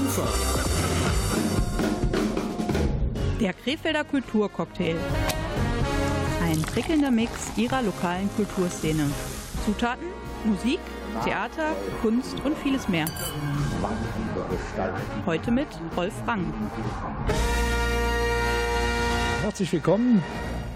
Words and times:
Kufa. 0.00 0.26
Der 3.38 3.52
Krefelder 3.52 4.04
Kulturcocktail. 4.04 4.96
Ein 6.42 6.62
prickelnder 6.62 7.10
Mix 7.10 7.50
ihrer 7.56 7.82
lokalen 7.82 8.30
Kulturszene. 8.34 9.10
Zutaten, 9.66 10.06
Musik, 10.44 10.80
Theater, 11.24 11.76
Kunst 12.00 12.36
und 12.44 12.56
vieles 12.58 12.88
mehr. 12.88 13.06
Heute 15.26 15.50
mit 15.50 15.68
Rolf 15.96 16.14
Rang. 16.26 16.46
Herzlich 19.42 19.72
willkommen 19.72 20.22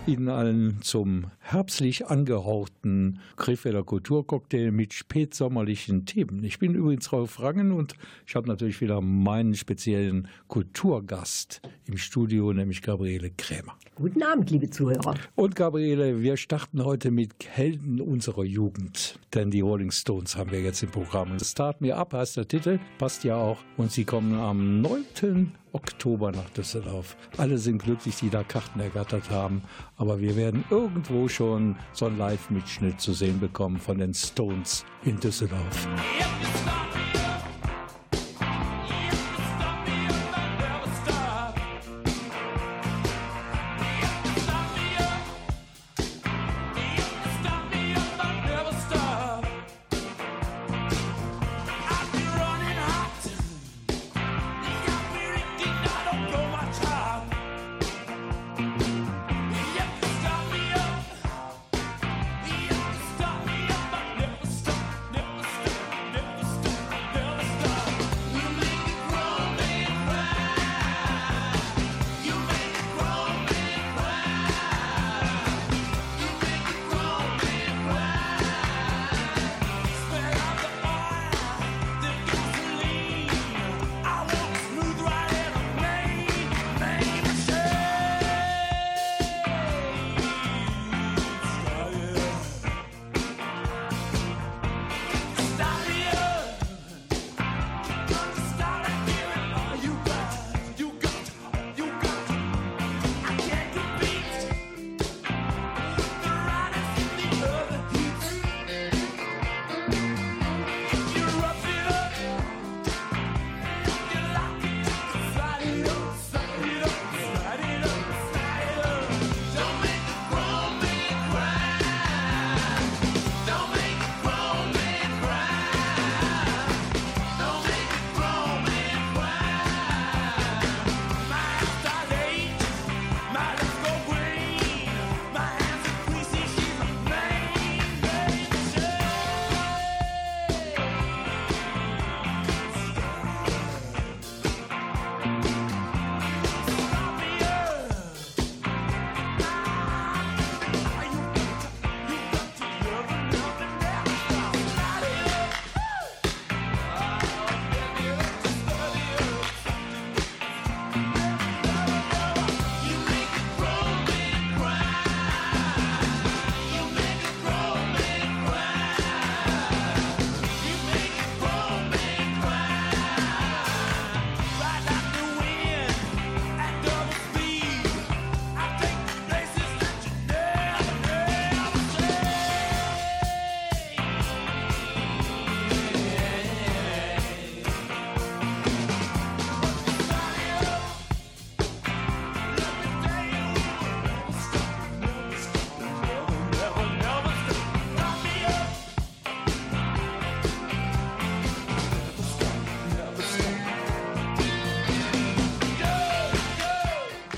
Ihnen 0.07 0.29
allen 0.29 0.82
zum 0.82 1.30
herbstlich 1.39 2.09
angehauchten 2.09 3.20
Krefelder 3.37 3.84
Kulturcocktail 3.84 4.70
mit 4.70 4.92
spätsommerlichen 4.92 6.05
Themen. 6.05 6.45
Ich 6.45 6.59
bin 6.59 6.74
übrigens 6.74 7.11
Rolf 7.11 7.41
Rangen 7.41 7.73
und 7.73 7.95
ich 8.27 8.37
habe 8.37 8.47
natürlich 8.47 8.83
wieder 8.83 9.01
meinen 9.01 9.55
speziellen 9.55 10.28
Kulturgast 10.47 11.62
im 11.87 11.97
Studio, 11.97 12.52
nämlich 12.52 12.83
Gabriele 12.83 13.30
Krämer. 13.30 13.78
Guten 13.95 14.23
Abend, 14.23 14.51
liebe 14.51 14.69
Zuhörer. 14.69 15.14
Und 15.37 15.56
Gabriele, 15.56 16.20
wir 16.20 16.36
starten 16.36 16.84
heute 16.84 17.11
mit 17.11 17.33
Helden 17.48 18.02
unserer 18.02 18.45
Jugend, 18.45 19.19
denn 19.33 19.50
die 19.50 19.62
Rolling 19.62 19.91
Stones 19.91 20.36
haben 20.36 20.50
wir 20.50 20.61
jetzt 20.61 20.83
im 20.83 20.91
Programm. 20.91 21.39
Start 21.41 21.80
Me 21.80 21.97
Up 21.97 22.12
heißt 22.12 22.36
der 22.36 22.47
Titel, 22.47 22.78
passt 22.98 23.25
ja 23.25 23.36
auch 23.36 23.61
und 23.78 23.91
sie 23.91 24.05
kommen 24.05 24.34
am 24.34 24.83
9. 24.83 25.52
Oktober 25.74 26.33
nach 26.33 26.48
Düsseldorf. 26.51 27.16
Alle 27.37 27.59
sind 27.59 27.83
glücklich, 27.83 28.16
die 28.16 28.30
da 28.30 28.42
Karten 28.42 28.80
ergattert 28.80 29.28
haben, 29.30 29.62
aber 29.97 30.20
wir 30.20 30.37
werden 30.37 30.64
irgendwo 30.70 31.28
schon 31.28 31.77
so 31.92 32.06
einen 32.06 32.16
Live-Mitschnitt 32.16 33.00
zu 33.00 33.12
sehen 33.12 33.41
bekommen 33.41 33.78
von 33.78 33.98
den 33.98 34.14
Stones 34.14 34.84
in 35.05 35.19
Düsseldorf. 35.20 35.89
Ja, 36.19 37.03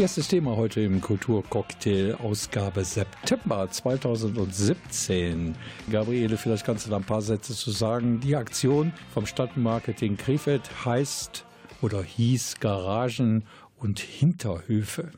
Erstes 0.07 0.29
Thema 0.29 0.57
heute 0.57 0.83
im 0.83 1.01
Kulturcocktail, 1.01 2.15
Ausgabe 2.23 2.85
September 2.85 3.69
2017. 3.69 5.57
Gabriele, 5.91 6.37
vielleicht 6.37 6.65
kannst 6.65 6.87
du 6.87 6.91
da 6.91 6.99
ein 6.99 7.03
paar 7.03 7.23
Sätze 7.23 7.55
zu 7.55 7.73
sagen. 7.73 8.21
Die 8.21 8.37
Aktion 8.37 8.93
vom 9.13 9.27
Stadtmarketing 9.27 10.17
Krefeld 10.17 10.63
heißt 10.85 11.45
oder 11.83 12.05
hieß 12.05 12.61
Garagen 12.61 13.47
und 13.81 13.99
Hinterhöfe. 13.99 15.11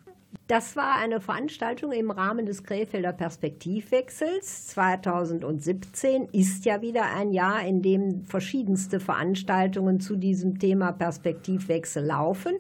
Das 0.47 0.75
war 0.75 0.95
eine 0.95 1.21
Veranstaltung 1.21 1.93
im 1.93 2.11
Rahmen 2.11 2.47
des 2.47 2.65
Krefelder 2.65 3.13
Perspektivwechsels. 3.13 4.69
2017 4.69 6.29
ist 6.33 6.65
ja 6.65 6.81
wieder 6.81 7.15
ein 7.15 7.33
Jahr, 7.33 7.63
in 7.63 7.83
dem 7.83 8.25
verschiedenste 8.25 9.01
Veranstaltungen 9.01 10.01
zu 10.01 10.17
diesem 10.17 10.59
Thema 10.59 10.93
Perspektivwechsel 10.93 12.07
laufen. 12.07 12.55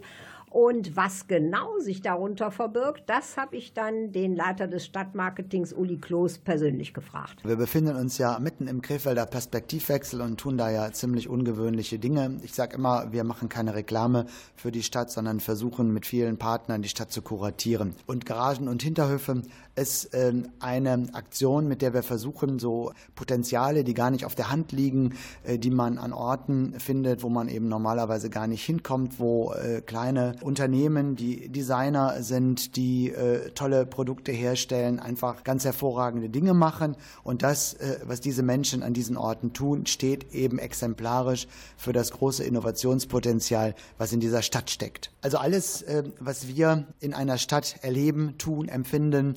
Und 0.50 0.96
was 0.96 1.26
genau 1.26 1.78
sich 1.78 2.00
darunter 2.00 2.50
verbirgt, 2.50 3.04
das 3.06 3.36
habe 3.36 3.56
ich 3.56 3.72
dann 3.72 4.12
den 4.12 4.34
Leiter 4.34 4.66
des 4.66 4.86
Stadtmarketings 4.86 5.72
Uli 5.72 5.98
Kloß 5.98 6.38
persönlich 6.38 6.94
gefragt. 6.94 7.40
Wir 7.44 7.56
befinden 7.56 7.96
uns 7.96 8.18
ja 8.18 8.38
mitten 8.38 8.66
im 8.66 8.80
Krefelder 8.80 9.26
Perspektivwechsel 9.26 10.20
und 10.20 10.38
tun 10.38 10.56
da 10.56 10.70
ja 10.70 10.90
ziemlich 10.92 11.28
ungewöhnliche 11.28 11.98
Dinge. 11.98 12.40
Ich 12.42 12.54
sage 12.54 12.76
immer, 12.76 13.12
wir 13.12 13.24
machen 13.24 13.48
keine 13.48 13.74
Reklame 13.74 14.26
für 14.56 14.72
die 14.72 14.82
Stadt, 14.82 15.10
sondern 15.10 15.40
versuchen 15.40 15.92
mit 15.92 16.06
vielen 16.06 16.38
Partnern 16.38 16.82
die 16.82 16.88
Stadt 16.88 17.12
zu 17.12 17.22
kuratieren. 17.22 17.94
Und 18.06 18.26
Garagen 18.26 18.68
und 18.68 18.82
Hinterhöfe 18.82 19.42
ist 19.76 20.10
ähm, 20.12 20.48
eine 20.60 21.08
Aktion, 21.12 21.68
mit 21.68 21.82
der 21.82 21.94
wir 21.94 22.02
versuchen, 22.02 22.58
so 22.58 22.92
Potenziale, 23.14 23.84
die 23.84 23.94
gar 23.94 24.10
nicht 24.10 24.24
auf 24.24 24.34
der 24.34 24.50
Hand 24.50 24.72
liegen, 24.72 25.14
äh, 25.44 25.58
die 25.58 25.70
man 25.70 25.98
an 25.98 26.12
Orten 26.12 26.74
findet, 26.78 27.22
wo 27.22 27.28
man 27.28 27.48
eben 27.48 27.68
normalerweise 27.68 28.30
gar 28.30 28.46
nicht 28.46 28.64
hinkommt, 28.64 29.20
wo 29.20 29.52
äh, 29.52 29.80
kleine 29.80 30.34
Unternehmen, 30.43 31.17
die 31.17 31.49
Designer 31.49 32.23
sind, 32.23 32.76
die 32.76 33.11
äh, 33.11 33.50
tolle 33.50 33.87
Produkte 33.87 34.32
herstellen, 34.32 35.00
einfach 35.00 35.44
ganz 35.44 35.64
hervorragende 35.64 36.29
Dinge 36.29 36.55
machen. 36.55 36.96
Und 37.23 37.43
das, 37.43 37.75
äh, 37.75 38.00
was 38.05 38.20
diese 38.20 38.43
Menschen 38.43 38.82
an 38.82 38.94
diesen 38.94 39.17
Orten 39.17 39.52
tun, 39.52 39.87
steht 39.87 40.32
eben 40.32 40.58
exemplarisch 40.58 41.46
für 41.76 41.93
das 41.93 42.11
große 42.11 42.44
Innovationspotenzial, 42.44 43.75
was 43.99 44.12
in 44.12 44.20
dieser 44.20 44.43
Stadt 44.43 44.70
steckt. 44.70 45.11
Also 45.20 45.38
alles, 45.38 45.82
äh, 45.82 46.05
was 46.20 46.49
wir 46.49 46.87
in 47.00 47.14
einer 47.14 47.38
Stadt 47.38 47.76
erleben, 47.82 48.37
tun, 48.38 48.69
empfinden, 48.69 49.37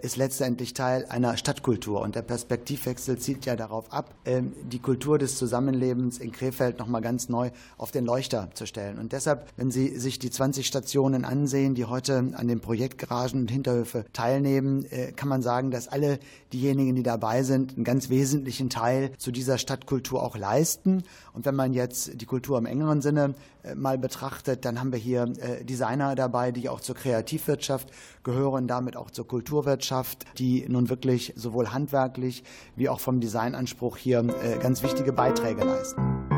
ist 0.00 0.16
letztendlich 0.16 0.74
Teil 0.74 1.06
einer 1.08 1.36
Stadtkultur. 1.36 2.00
Und 2.00 2.14
der 2.14 2.22
Perspektivwechsel 2.22 3.18
zielt 3.18 3.46
ja 3.46 3.56
darauf 3.56 3.92
ab, 3.92 4.14
ähm, 4.24 4.52
die 4.70 4.78
Kultur 4.78 5.18
des 5.18 5.36
Zusammenlebens 5.36 6.18
in 6.18 6.32
Krefeld 6.32 6.78
nochmal 6.78 7.00
ganz 7.00 7.28
neu 7.28 7.50
auf 7.76 7.90
den 7.90 8.04
Leuchter 8.04 8.48
zu 8.54 8.66
stellen. 8.66 8.98
Und 8.98 9.12
deshalb, 9.12 9.46
wenn 9.56 9.70
Sie 9.70 9.98
sich 9.98 10.18
die 10.18 10.30
20 10.30 10.66
Stationen 10.66 11.24
ansehen, 11.24 11.74
die 11.74 11.84
heute 11.84 12.32
an 12.34 12.48
den 12.48 12.60
Projektgaragen 12.60 13.42
und 13.42 13.50
Hinterhöfe 13.50 14.04
teilnehmen, 14.12 14.84
äh, 14.90 15.12
kann 15.12 15.28
man 15.28 15.42
sagen, 15.42 15.70
dass 15.70 15.88
alle 15.88 16.18
diejenigen, 16.52 16.94
die 16.94 17.02
dabei 17.02 17.42
sind, 17.42 17.76
einen 17.76 17.84
ganz 17.84 18.08
wesentlichen 18.08 18.70
Teil 18.70 19.12
zu 19.18 19.30
dieser 19.30 19.58
Stadtkultur 19.58 20.22
auch 20.22 20.36
leisten. 20.36 21.02
Und 21.32 21.44
wenn 21.44 21.54
man 21.54 21.72
jetzt 21.72 22.20
die 22.20 22.26
Kultur 22.26 22.58
im 22.58 22.66
engeren 22.66 23.02
Sinne 23.02 23.34
äh, 23.57 23.57
mal 23.76 23.98
betrachtet, 23.98 24.64
dann 24.64 24.78
haben 24.80 24.92
wir 24.92 24.98
hier 24.98 25.26
Designer 25.62 26.14
dabei, 26.14 26.52
die 26.52 26.68
auch 26.68 26.80
zur 26.80 26.94
Kreativwirtschaft 26.94 27.90
gehören, 28.22 28.68
damit 28.68 28.96
auch 28.96 29.10
zur 29.10 29.26
Kulturwirtschaft, 29.26 30.24
die 30.38 30.66
nun 30.68 30.88
wirklich 30.88 31.32
sowohl 31.36 31.70
handwerklich 31.70 32.44
wie 32.76 32.88
auch 32.88 33.00
vom 33.00 33.20
Designanspruch 33.20 33.96
hier 33.96 34.20
äh, 34.20 34.58
ganz 34.58 34.82
wichtige 34.82 35.12
Beiträge 35.12 35.64
leisten. 35.64 36.37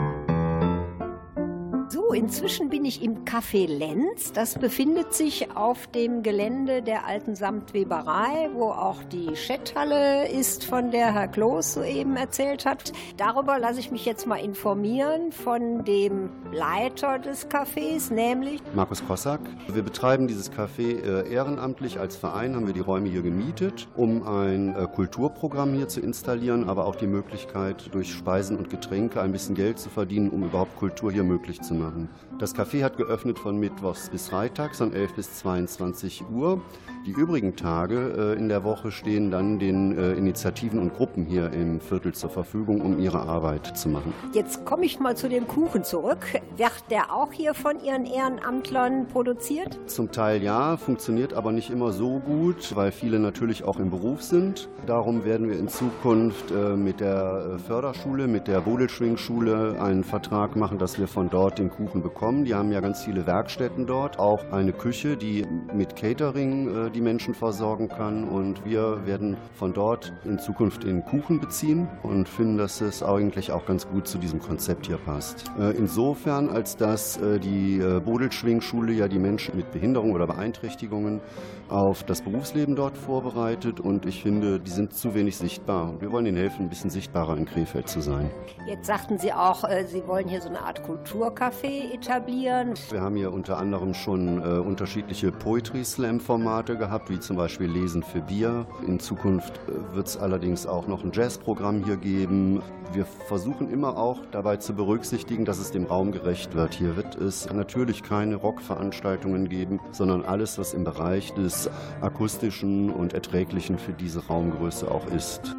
Inzwischen 2.12 2.70
bin 2.70 2.84
ich 2.84 3.02
im 3.02 3.24
Café 3.24 3.66
Lenz. 3.68 4.32
Das 4.32 4.58
befindet 4.58 5.14
sich 5.14 5.56
auf 5.56 5.86
dem 5.88 6.22
Gelände 6.22 6.82
der 6.82 7.06
alten 7.06 7.36
Samtweberei, 7.36 8.50
wo 8.54 8.70
auch 8.70 9.02
die 9.04 9.36
Schetthalle 9.36 10.28
ist, 10.28 10.64
von 10.64 10.90
der 10.90 11.14
Herr 11.14 11.28
Kloß 11.28 11.74
soeben 11.74 12.16
erzählt 12.16 12.66
hat. 12.66 12.92
Darüber 13.16 13.58
lasse 13.58 13.80
ich 13.80 13.90
mich 13.90 14.04
jetzt 14.04 14.26
mal 14.26 14.36
informieren 14.36 15.30
von 15.30 15.84
dem 15.84 16.30
Leiter 16.52 17.18
des 17.18 17.48
Cafés, 17.48 18.12
nämlich 18.12 18.60
Markus 18.74 19.06
Kossack. 19.06 19.40
Wir 19.68 19.82
betreiben 19.82 20.26
dieses 20.26 20.50
Café 20.50 21.02
äh, 21.02 21.32
ehrenamtlich. 21.32 22.00
Als 22.00 22.16
Verein 22.16 22.56
haben 22.56 22.66
wir 22.66 22.74
die 22.74 22.80
Räume 22.80 23.08
hier 23.08 23.22
gemietet, 23.22 23.88
um 23.96 24.26
ein 24.26 24.74
äh, 24.74 24.86
Kulturprogramm 24.86 25.74
hier 25.74 25.88
zu 25.88 26.00
installieren, 26.00 26.68
aber 26.68 26.86
auch 26.86 26.96
die 26.96 27.06
Möglichkeit, 27.06 27.90
durch 27.92 28.12
Speisen 28.12 28.56
und 28.56 28.70
Getränke 28.70 29.20
ein 29.20 29.32
bisschen 29.32 29.54
Geld 29.54 29.78
zu 29.78 29.88
verdienen, 29.90 30.30
um 30.30 30.42
überhaupt 30.44 30.76
Kultur 30.76 31.12
hier 31.12 31.24
möglich 31.24 31.60
zu 31.60 31.74
machen 31.74 31.99
machen. 32.00 32.08
Das 32.38 32.54
Café 32.54 32.82
hat 32.82 32.96
geöffnet 32.96 33.38
von 33.38 33.58
Mittwochs 33.58 34.08
bis 34.08 34.28
Freitags 34.28 34.78
von 34.78 34.92
11 34.92 35.14
bis 35.14 35.34
22 35.34 36.24
Uhr. 36.30 36.62
Die 37.06 37.12
übrigen 37.12 37.56
Tage 37.56 38.34
äh, 38.36 38.38
in 38.38 38.48
der 38.48 38.62
Woche 38.64 38.90
stehen 38.90 39.30
dann 39.30 39.58
den 39.58 39.96
äh, 39.96 40.12
Initiativen 40.12 40.78
und 40.78 40.94
Gruppen 40.94 41.24
hier 41.24 41.52
im 41.52 41.80
Viertel 41.80 42.12
zur 42.12 42.30
Verfügung, 42.30 42.80
um 42.82 42.98
ihre 42.98 43.20
Arbeit 43.20 43.76
zu 43.76 43.88
machen. 43.88 44.12
Jetzt 44.32 44.64
komme 44.64 44.84
ich 44.84 45.00
mal 45.00 45.16
zu 45.16 45.28
dem 45.28 45.48
Kuchen 45.48 45.82
zurück. 45.82 46.26
Wird 46.56 46.72
der 46.90 47.12
auch 47.12 47.32
hier 47.32 47.54
von 47.54 47.82
Ihren 47.82 48.04
Ehrenamtlern 48.04 49.06
produziert? 49.08 49.78
Zum 49.86 50.12
Teil 50.12 50.42
ja, 50.42 50.76
funktioniert 50.76 51.32
aber 51.32 51.52
nicht 51.52 51.70
immer 51.70 51.92
so 51.92 52.20
gut, 52.20 52.74
weil 52.76 52.92
viele 52.92 53.18
natürlich 53.18 53.64
auch 53.64 53.78
im 53.78 53.90
Beruf 53.90 54.22
sind. 54.22 54.68
Darum 54.86 55.24
werden 55.24 55.48
wir 55.48 55.58
in 55.58 55.68
Zukunft 55.68 56.50
äh, 56.50 56.76
mit 56.76 57.00
der 57.00 57.58
Förderschule, 57.66 58.28
mit 58.28 58.46
der 58.46 58.60
Bodelschwing-Schule 58.60 59.80
einen 59.80 60.04
Vertrag 60.04 60.56
machen, 60.56 60.78
dass 60.78 60.98
wir 60.98 61.08
von 61.08 61.30
dort 61.30 61.58
den 61.58 61.70
Kuchen 61.70 61.89
bekommen. 61.94 62.44
Die 62.44 62.54
haben 62.54 62.72
ja 62.72 62.80
ganz 62.80 63.04
viele 63.04 63.26
Werkstätten 63.26 63.86
dort, 63.86 64.18
auch 64.18 64.52
eine 64.52 64.72
Küche, 64.72 65.16
die 65.16 65.44
mit 65.74 65.96
Catering 65.96 66.92
die 66.92 67.00
Menschen 67.00 67.34
versorgen 67.34 67.88
kann. 67.88 68.24
Und 68.24 68.64
wir 68.64 69.04
werden 69.06 69.36
von 69.54 69.72
dort 69.72 70.12
in 70.24 70.38
Zukunft 70.38 70.84
den 70.84 71.04
Kuchen 71.04 71.40
beziehen 71.40 71.88
und 72.02 72.28
finden, 72.28 72.58
dass 72.58 72.80
es 72.80 73.02
eigentlich 73.02 73.52
auch 73.52 73.66
ganz 73.66 73.88
gut 73.88 74.06
zu 74.06 74.18
diesem 74.18 74.40
Konzept 74.40 74.86
hier 74.86 74.98
passt. 74.98 75.50
Äh, 75.58 75.76
insofern, 75.76 76.48
als 76.48 76.76
dass 76.76 77.16
äh, 77.16 77.38
die 77.38 77.78
äh, 77.78 78.00
Bodelschwingschule 78.00 78.92
ja 78.92 79.08
die 79.08 79.18
Menschen 79.18 79.56
mit 79.56 79.70
Behinderung 79.72 80.12
oder 80.12 80.26
Beeinträchtigungen 80.26 81.20
auf 81.68 82.02
das 82.04 82.22
Berufsleben 82.22 82.74
dort 82.74 82.98
vorbereitet 82.98 83.78
und 83.78 84.04
ich 84.04 84.22
finde, 84.22 84.58
die 84.58 84.70
sind 84.70 84.92
zu 84.92 85.14
wenig 85.14 85.36
sichtbar. 85.36 86.00
Wir 86.00 86.10
wollen 86.10 86.26
ihnen 86.26 86.36
helfen, 86.36 86.66
ein 86.66 86.68
bisschen 86.68 86.90
sichtbarer 86.90 87.36
in 87.36 87.46
Krefeld 87.46 87.88
zu 87.88 88.00
sein. 88.00 88.28
Jetzt 88.66 88.86
sagten 88.86 89.18
Sie 89.18 89.32
auch, 89.32 89.64
Sie 89.86 90.04
wollen 90.06 90.26
hier 90.26 90.40
so 90.40 90.48
eine 90.48 90.60
Art 90.62 90.82
Kulturcafé 90.82 91.79
etablieren. 91.92 92.74
Wir 92.90 93.00
haben 93.00 93.16
hier 93.16 93.32
unter 93.32 93.58
anderem 93.58 93.94
schon 93.94 94.40
unterschiedliche 94.40 95.32
Poetry 95.32 95.84
Slam 95.84 96.20
Formate 96.20 96.76
gehabt, 96.76 97.10
wie 97.10 97.18
zum 97.18 97.36
Beispiel 97.36 97.68
Lesen 97.70 98.02
für 98.02 98.20
Bier. 98.20 98.66
In 98.86 98.98
Zukunft 99.00 99.60
äh, 99.68 99.94
wird 99.94 100.06
es 100.06 100.16
allerdings 100.16 100.66
auch 100.66 100.86
noch 100.86 101.04
ein 101.04 101.12
Jazzprogramm 101.12 101.84
hier 101.84 101.96
geben. 101.96 102.62
Wir 102.92 103.04
versuchen 103.04 103.70
immer 103.70 103.96
auch 103.96 104.18
dabei 104.30 104.56
zu 104.56 104.74
berücksichtigen, 104.74 105.44
dass 105.44 105.58
es 105.58 105.70
dem 105.70 105.84
Raum 105.84 106.12
gerecht 106.12 106.54
wird. 106.54 106.74
Hier 106.74 106.96
wird 106.96 107.16
es 107.16 107.50
natürlich 107.52 108.02
keine 108.02 108.36
Rockveranstaltungen 108.36 109.48
geben, 109.48 109.80
sondern 109.92 110.24
alles, 110.24 110.58
was 110.58 110.74
im 110.74 110.84
Bereich 110.84 111.32
des 111.34 111.70
akustischen 112.00 112.90
und 112.90 113.12
erträglichen 113.12 113.78
für 113.78 113.92
diese 113.92 114.26
Raumgröße 114.26 114.90
auch 114.90 115.06
ist. 115.06 115.54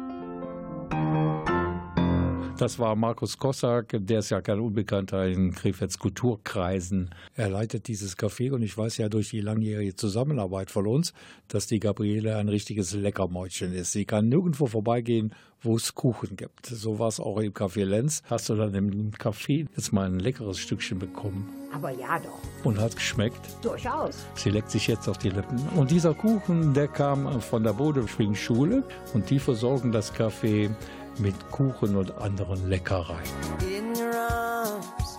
Das 2.62 2.78
war 2.78 2.94
Markus 2.94 3.38
Kossack, 3.38 3.88
der 3.92 4.20
ist 4.20 4.30
ja 4.30 4.40
kein 4.40 4.60
Unbekannter 4.60 5.26
in 5.26 5.52
Krefelds 5.52 5.98
Kulturkreisen. 5.98 7.10
Er 7.34 7.48
leitet 7.48 7.88
dieses 7.88 8.16
Café 8.16 8.52
und 8.52 8.62
ich 8.62 8.78
weiß 8.78 8.98
ja 8.98 9.08
durch 9.08 9.30
die 9.30 9.40
langjährige 9.40 9.96
Zusammenarbeit 9.96 10.70
von 10.70 10.86
uns, 10.86 11.12
dass 11.48 11.66
die 11.66 11.80
Gabriele 11.80 12.36
ein 12.36 12.48
richtiges 12.48 12.94
Leckermäulchen 12.94 13.72
ist. 13.72 13.90
Sie 13.90 14.04
kann 14.04 14.28
nirgendwo 14.28 14.66
vorbeigehen, 14.66 15.34
wo 15.60 15.74
es 15.74 15.96
Kuchen 15.96 16.36
gibt. 16.36 16.66
So 16.66 17.00
war 17.00 17.08
es 17.08 17.18
auch 17.18 17.38
im 17.38 17.52
Café 17.52 17.84
Lenz. 17.84 18.22
Hast 18.30 18.48
du 18.48 18.54
dann 18.54 18.74
im 18.74 19.10
Café 19.10 19.66
jetzt 19.76 19.92
mal 19.92 20.06
ein 20.06 20.20
leckeres 20.20 20.60
Stückchen 20.60 21.00
bekommen? 21.00 21.48
Aber 21.72 21.90
ja 21.90 22.20
doch. 22.20 22.38
Und 22.64 22.78
hat 22.78 22.94
geschmeckt? 22.94 23.40
Durchaus. 23.62 24.24
Sie 24.36 24.50
leckt 24.50 24.70
sich 24.70 24.86
jetzt 24.86 25.08
auf 25.08 25.18
die 25.18 25.30
Lippen. 25.30 25.58
Und 25.74 25.90
dieser 25.90 26.14
Kuchen, 26.14 26.74
der 26.74 26.86
kam 26.86 27.40
von 27.40 27.64
der 27.64 27.72
Bodeschwing-Schule 27.72 28.84
und 29.14 29.30
die 29.30 29.40
versorgen 29.40 29.90
das 29.90 30.14
Café 30.14 30.70
mit 31.18 31.34
Kuchen 31.50 31.96
und 31.96 32.16
anderen 32.18 32.68
Leckereien. 32.68 33.22
In 33.60 33.94
your 33.96 34.14
arms, 34.14 35.18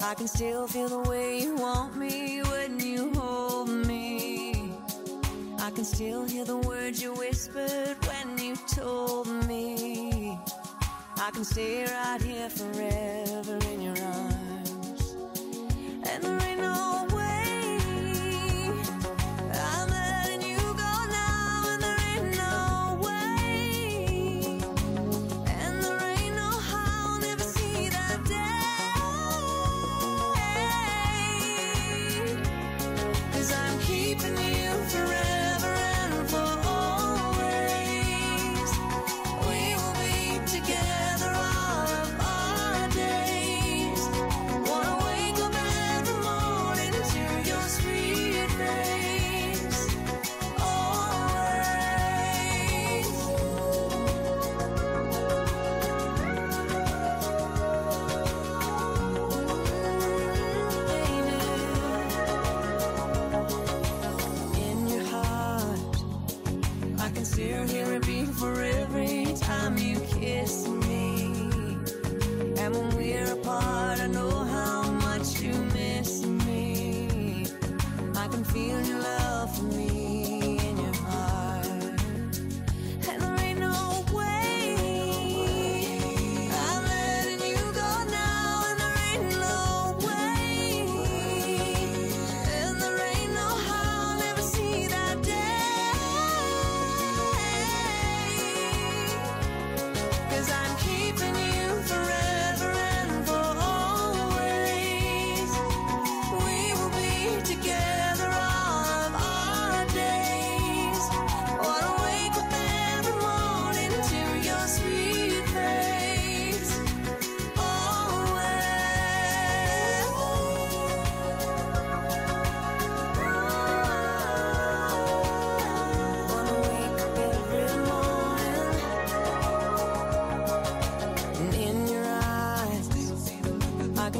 I 0.00 0.14
can 0.14 0.28
still 0.28 0.66
feel 0.66 0.88
the 0.88 1.08
way 1.08 1.40
you 1.40 1.56
want 1.56 1.96
me 1.96 2.42
when 2.50 2.78
you 2.80 3.12
hold 3.14 3.68
me. 3.68 4.72
I 5.60 5.70
can 5.70 5.84
still 5.84 6.24
hear 6.24 6.44
the 6.44 6.56
words 6.56 7.02
you 7.02 7.12
whispered 7.14 7.96
when 8.06 8.38
you 8.38 8.54
told 8.74 9.26
me. 9.46 10.38
I 11.20 11.30
can 11.30 11.44
stay 11.44 11.84
right 11.84 12.22
here 12.22 12.48
forever 12.48 13.58
in 13.72 13.82
your 13.82 13.96
arms. 14.02 15.16
And 16.10 16.24
there 16.24 16.40
ain't 16.48 16.60
no 16.60 17.06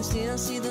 still 0.02 0.38
see 0.38 0.60
the 0.60 0.67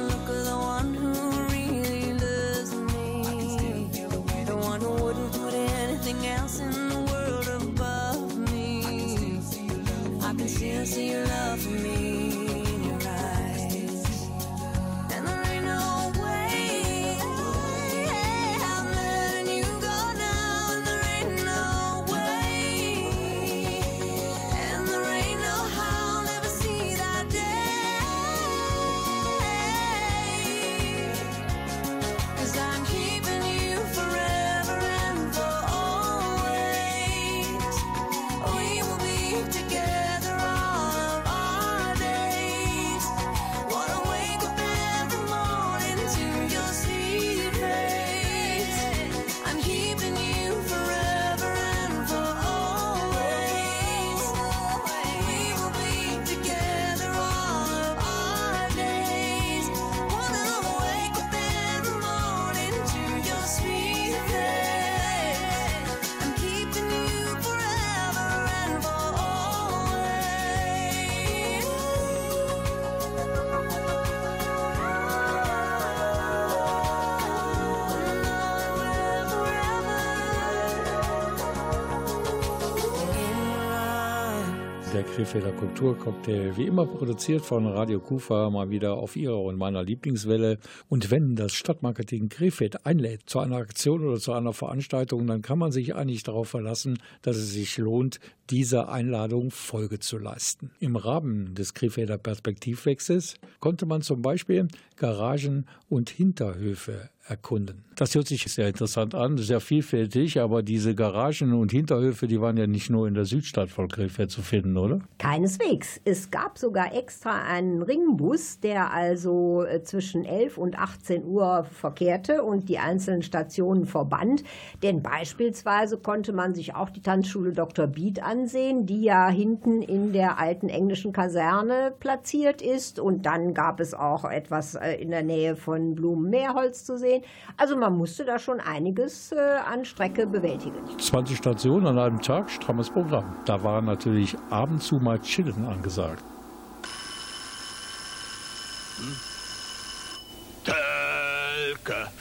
Krefelder 85.18 85.52
Kulturcocktail, 85.52 86.58
wie 86.58 86.68
immer 86.68 86.86
produziert 86.86 87.42
von 87.44 87.66
Radio 87.66 88.00
Kufa, 88.00 88.52
mal 88.52 88.70
wieder 88.70 88.98
auf 88.98 89.16
ihrer 89.16 89.42
und 89.42 89.58
meiner 89.58 89.82
Lieblingswelle. 89.82 90.60
Und 90.90 91.10
wenn 91.10 91.36
das 91.36 91.54
Stadtmarketing 91.54 92.30
Krefeld 92.30 92.86
einlädt 92.86 93.24
zu 93.26 93.40
einer 93.40 93.56
Aktion 93.56 94.08
oder 94.08 94.20
zu 94.20 94.34
einer 94.34 94.54
Veranstaltung, 94.54 95.26
dann 95.26 95.42
kann 95.42 95.58
man 95.58 95.72
sich 95.72 95.96
eigentlich 95.96 96.22
darauf 96.22 96.50
verlassen, 96.50 97.00
dass 97.24 97.36
es 97.36 97.52
sich 97.52 97.80
lohnt, 97.80 98.20
dieser 98.52 98.90
Einladung 98.90 99.50
Folge 99.50 99.98
zu 99.98 100.20
leisten. 100.20 100.70
Im 100.80 100.96
Rahmen 100.96 101.56
des 101.56 101.74
Krefelder 101.74 102.20
Perspektivwechsels 102.20 103.38
konnte 103.60 103.88
man 103.88 104.04
zum 104.04 104.22
Beispiel 104.22 104.68
Garagen 104.98 105.66
und 105.90 106.12
Hinterhöfe 106.12 107.10
erkunden. 107.28 107.84
Das 107.98 108.14
hört 108.14 108.28
sich 108.28 108.44
sehr 108.44 108.68
interessant 108.68 109.16
an, 109.16 109.40
sehr 109.40 109.60
vielfältig, 109.60 110.40
aber 110.40 110.62
diese 110.62 110.94
Garagen 110.94 111.54
und 111.54 111.72
Hinterhöfe, 111.72 112.28
die 112.28 112.40
waren 112.40 112.56
ja 112.56 112.68
nicht 112.68 112.92
nur 112.92 113.08
in 113.08 113.16
der 113.16 113.26
Südstadt 113.26 113.70
von 113.70 113.88
Krefeld 113.88 114.30
zu 114.30 114.44
finden, 114.44 114.78
oder? 114.78 115.00
Keineswegs. 115.18 116.00
Es 116.06 116.30
gab 116.30 116.60
sogar 116.60 116.96
extra 116.96 117.42
einen 117.42 117.82
Ringbus, 117.82 118.60
der 118.60 118.94
also 118.94 119.64
äh, 119.64 119.82
zwischen 119.82 120.26
11 120.26 120.60
und 120.60 120.78
18 120.78 121.26
Uhr 121.26 121.66
verkehrte 121.72 122.44
und 122.44 122.70
die 122.70 122.78
einzelnen 122.78 123.24
Stationen 123.24 123.86
verband. 123.86 124.44
Denn 124.84 125.02
beispielsweise 125.02 125.98
konnte 125.98 126.34
man 126.34 126.54
sich 126.54 126.76
auch 126.76 126.92
die 126.92 127.02
Tanzschule 127.02 127.52
Dr. 127.52 127.88
Bied 127.88 128.22
ansehen, 128.22 128.86
die 128.86 129.02
ja 129.02 129.28
hinten 129.28 129.82
in 129.82 130.14
der 130.14 130.40
alten 130.40 130.70
englischen 130.70 131.14
Kaserne 131.14 131.96
platziert 132.00 132.62
ist. 132.62 133.00
Und 133.00 133.26
dann 133.26 133.56
gab 133.56 133.80
es 133.80 133.96
auch 133.96 134.24
etwas 134.24 134.76
äh, 134.76 134.94
in 135.02 135.10
der 135.10 135.24
Nähe 135.24 135.56
von 135.56 135.96
Blumenmeerholz 135.96 136.86
zu 136.86 136.96
sehen. 136.96 137.17
Also 137.58 137.76
man 137.76 137.98
musste 137.98 138.26
da 138.26 138.40
schon 138.40 138.60
einiges 138.60 139.32
äh, 139.32 139.38
an 139.38 139.86
Strecke 139.86 140.28
bewältigen. 140.28 140.78
20 140.98 141.38
Stationen 141.38 141.88
an 141.88 142.00
einem 142.00 142.22
Tag, 142.22 142.50
strammes 142.50 142.90
Programm. 142.90 143.36
Da 143.46 143.64
war 143.64 143.82
natürlich 143.82 144.36
ab 144.50 144.70
und 144.70 144.82
zu 144.82 144.96
mal 144.98 145.20
Chillen 145.20 145.66
angesagt. 145.66 146.24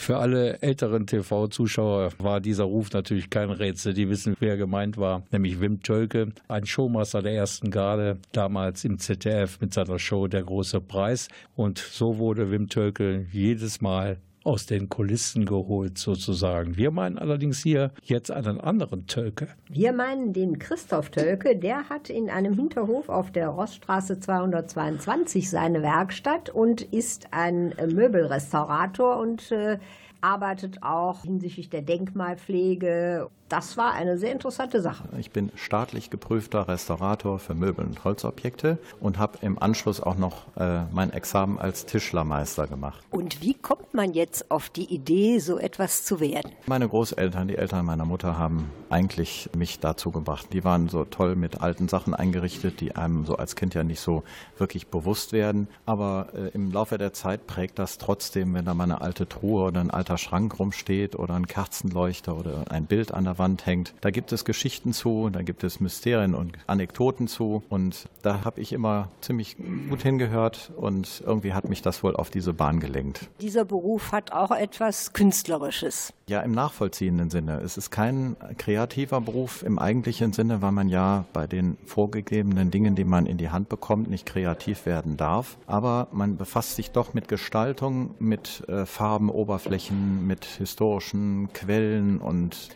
Für 0.07 0.19
alle 0.19 0.62
älteren 0.62 1.07
TV-Zuschauer 1.07 2.12
war 2.19 2.41
dieser 2.41 2.62
Ruf 2.62 2.93
natürlich 2.93 3.29
kein 3.29 3.50
Rätsel. 3.50 3.93
Die 3.93 4.09
wissen, 4.09 4.37
wer 4.38 4.57
gemeint 4.57 4.99
war, 4.99 5.25
nämlich 5.33 5.61
Wim 5.61 5.83
Tölke, 5.83 6.29
ein 6.47 6.65
Showmaster 6.65 7.23
der 7.23 7.33
ersten 7.33 7.73
Garde, 7.73 8.19
damals 8.31 8.85
im 8.85 8.99
ZDF 9.00 9.61
mit 9.61 9.75
seiner 9.75 9.99
Show 9.99 10.29
Der 10.29 10.45
große 10.45 10.81
Preis. 10.81 11.26
Und 11.57 11.79
so 11.79 12.19
wurde 12.19 12.53
Wim 12.53 12.69
Tölke 12.69 13.26
jedes 13.33 13.81
Mal 13.81 14.19
aus 14.47 14.67
den 14.67 14.88
Kulissen 14.88 15.45
geholt 15.45 15.99
sozusagen. 15.99 16.76
Wir 16.76 16.93
meinen 16.93 17.19
allerdings 17.19 17.62
hier 17.62 17.91
jetzt 18.03 18.31
einen 18.31 18.61
anderen 18.61 19.07
Tölke. 19.07 19.49
Wir 19.69 19.93
meinen 19.93 20.33
den 20.33 20.59
Christoph 20.59 21.11
Tölke, 21.11 21.57
der 21.57 21.88
hat 21.88 22.09
in 22.09 22.31
einem 22.31 22.55
Hinterhof 22.55 23.09
auf 23.09 23.33
der 23.33 23.49
Roststraße 23.49 24.21
222 24.21 25.50
seine 25.50 25.83
Werkstatt 25.83 26.49
und 26.49 26.81
ist 26.81 27.29
ein 27.33 27.75
Möbelrestaurator 27.93 29.19
und 29.19 29.50
äh, 29.50 29.79
arbeitet 30.21 30.83
auch 30.83 31.23
hinsichtlich 31.23 31.69
der 31.69 31.83
Denkmalpflege 31.83 33.29
das 33.49 33.76
war 33.76 33.93
eine 33.93 34.19
sehr 34.19 34.33
interessante 34.33 34.81
Sache. 34.81 35.09
Ich 35.19 35.31
bin 35.31 35.53
staatlich 35.55 36.11
geprüfter 36.11 36.67
Restaurator 36.69 37.38
für 37.38 37.55
Möbel 37.55 37.85
und 37.85 38.05
Holzobjekte 38.05 38.79
und 39.00 39.19
habe 39.19 39.38
im 39.43 39.61
Anschluss 39.62 40.00
auch 40.00 40.17
noch 40.17 40.57
äh, 40.57 40.83
mein 40.93 41.12
Examen 41.12 41.59
als 41.59 41.87
Tischlermeister 41.87 42.67
gemacht. 42.67 43.05
Und 43.11 43.41
wie 43.43 43.55
kommt 43.55 43.95
man 43.95 44.15
jetzt 44.15 44.50
auf 44.50 44.69
die 44.69 44.93
Idee, 44.93 45.38
so 45.38 45.59
etwas 45.59 46.05
zu 46.05 46.21
werden? 46.21 46.53
Meine 46.67 46.88
Großeltern, 46.88 47.49
die 47.49 47.57
Eltern 47.57 47.85
meiner 47.85 48.05
Mutter 48.05 48.37
haben 48.37 48.71
eigentlich 48.91 49.49
mich 49.57 49.79
dazu 49.79 50.11
gebracht. 50.11 50.49
Die 50.53 50.65
waren 50.65 50.88
so 50.88 51.05
toll 51.05 51.37
mit 51.37 51.61
alten 51.61 51.88
Sachen 51.88 52.15
eingerichtet, 52.15 52.81
die 52.81 52.97
einem 52.97 53.26
so 53.26 53.37
als 53.37 53.55
Kind 53.55 53.75
ja 53.75 53.85
nicht 53.85 54.00
so 54.00 54.25
wirklich 54.59 54.88
bewusst 54.88 55.33
werden. 55.33 55.69
Aber 55.85 56.29
äh, 56.35 56.49
im 56.49 56.73
Laufe 56.73 56.99
der 56.99 57.12
Zeit 57.12 57.47
prägt 57.47 57.79
das 57.79 57.99
trotzdem, 57.99 58.55
wenn 58.55 58.65
da 58.65 58.75
mal 58.75 58.85
eine 58.85 59.00
alte 59.00 59.29
Truhe 59.29 59.65
oder 59.65 59.81
ein 59.81 59.91
alter 59.91 60.19
Schrank 60.19 60.59
rumsteht 60.59 61.17
oder 61.17 61.35
ein 61.35 61.47
Kerzenleuchter 61.47 62.37
oder 62.37 62.65
ein 62.71 62.87
Bild 62.87 63.15
an 63.15 63.25
der 63.25 63.36
Wand 63.38 63.66
hängt. 63.66 63.95
Da 64.00 64.11
gibt 64.11 64.33
es 64.33 64.45
Geschichten 64.45 64.93
zu, 64.93 65.31
da 65.31 65.43
gibt 65.43 65.64
es 65.64 65.81
Mysterien 65.81 66.35
und 66.35 66.57
Anekdoten 66.66 67.28
zu. 67.28 67.62
Und 67.69 68.09
da 68.23 68.45
habe 68.45 68.61
ich 68.61 68.73
immer 68.73 69.09
ziemlich 69.21 69.57
gut 69.88 70.02
hingehört 70.02 70.71
und 70.76 71.23
irgendwie 71.25 71.52
hat 71.52 71.69
mich 71.69 71.83
das 71.83 72.02
wohl 72.02 72.16
auf 72.16 72.31
diese 72.31 72.52
Bahn 72.52 72.81
gelenkt. 72.81 73.28
Dieser 73.40 73.64
Beruf 73.64 74.12
hat 74.12 74.33
auch 74.33 74.50
etwas 74.50 75.12
Künstlerisches. 75.12 76.12
Ja, 76.28 76.40
im 76.40 76.52
nachvollziehenden 76.52 77.31
Sinne. 77.31 77.61
Es 77.61 77.76
ist 77.76 77.90
kein 77.90 78.37
kreativer 78.59 79.21
Beruf 79.21 79.62
im 79.62 79.78
eigentlichen 79.78 80.33
Sinne, 80.33 80.61
weil 80.61 80.73
man 80.73 80.88
ja 80.88 81.25
bei 81.33 81.47
den 81.47 81.76
vorgegebenen 81.85 82.73
Dingen, 82.73 82.97
die 82.97 83.05
man 83.05 83.26
in 83.26 83.38
die 83.38 83.50
Hand 83.50 83.69
bekommt, 83.69 84.11
nicht 84.11 84.26
kreativ 84.26 84.87
werden 84.87 85.16
darf. 85.16 85.57
Aber 85.66 86.09
man 86.11 86.37
befasst 86.37 86.75
sich 86.75 86.90
doch 86.90 87.14
mit 87.14 87.28
Gestaltung, 87.28 88.14
mit 88.19 88.69
äh, 88.69 88.87
Farben, 88.87 89.31
Oberflächen, 89.31 90.26
mit 90.26 90.45
historischen 90.45 91.52
Quellen 91.52 92.19
und 92.19 92.71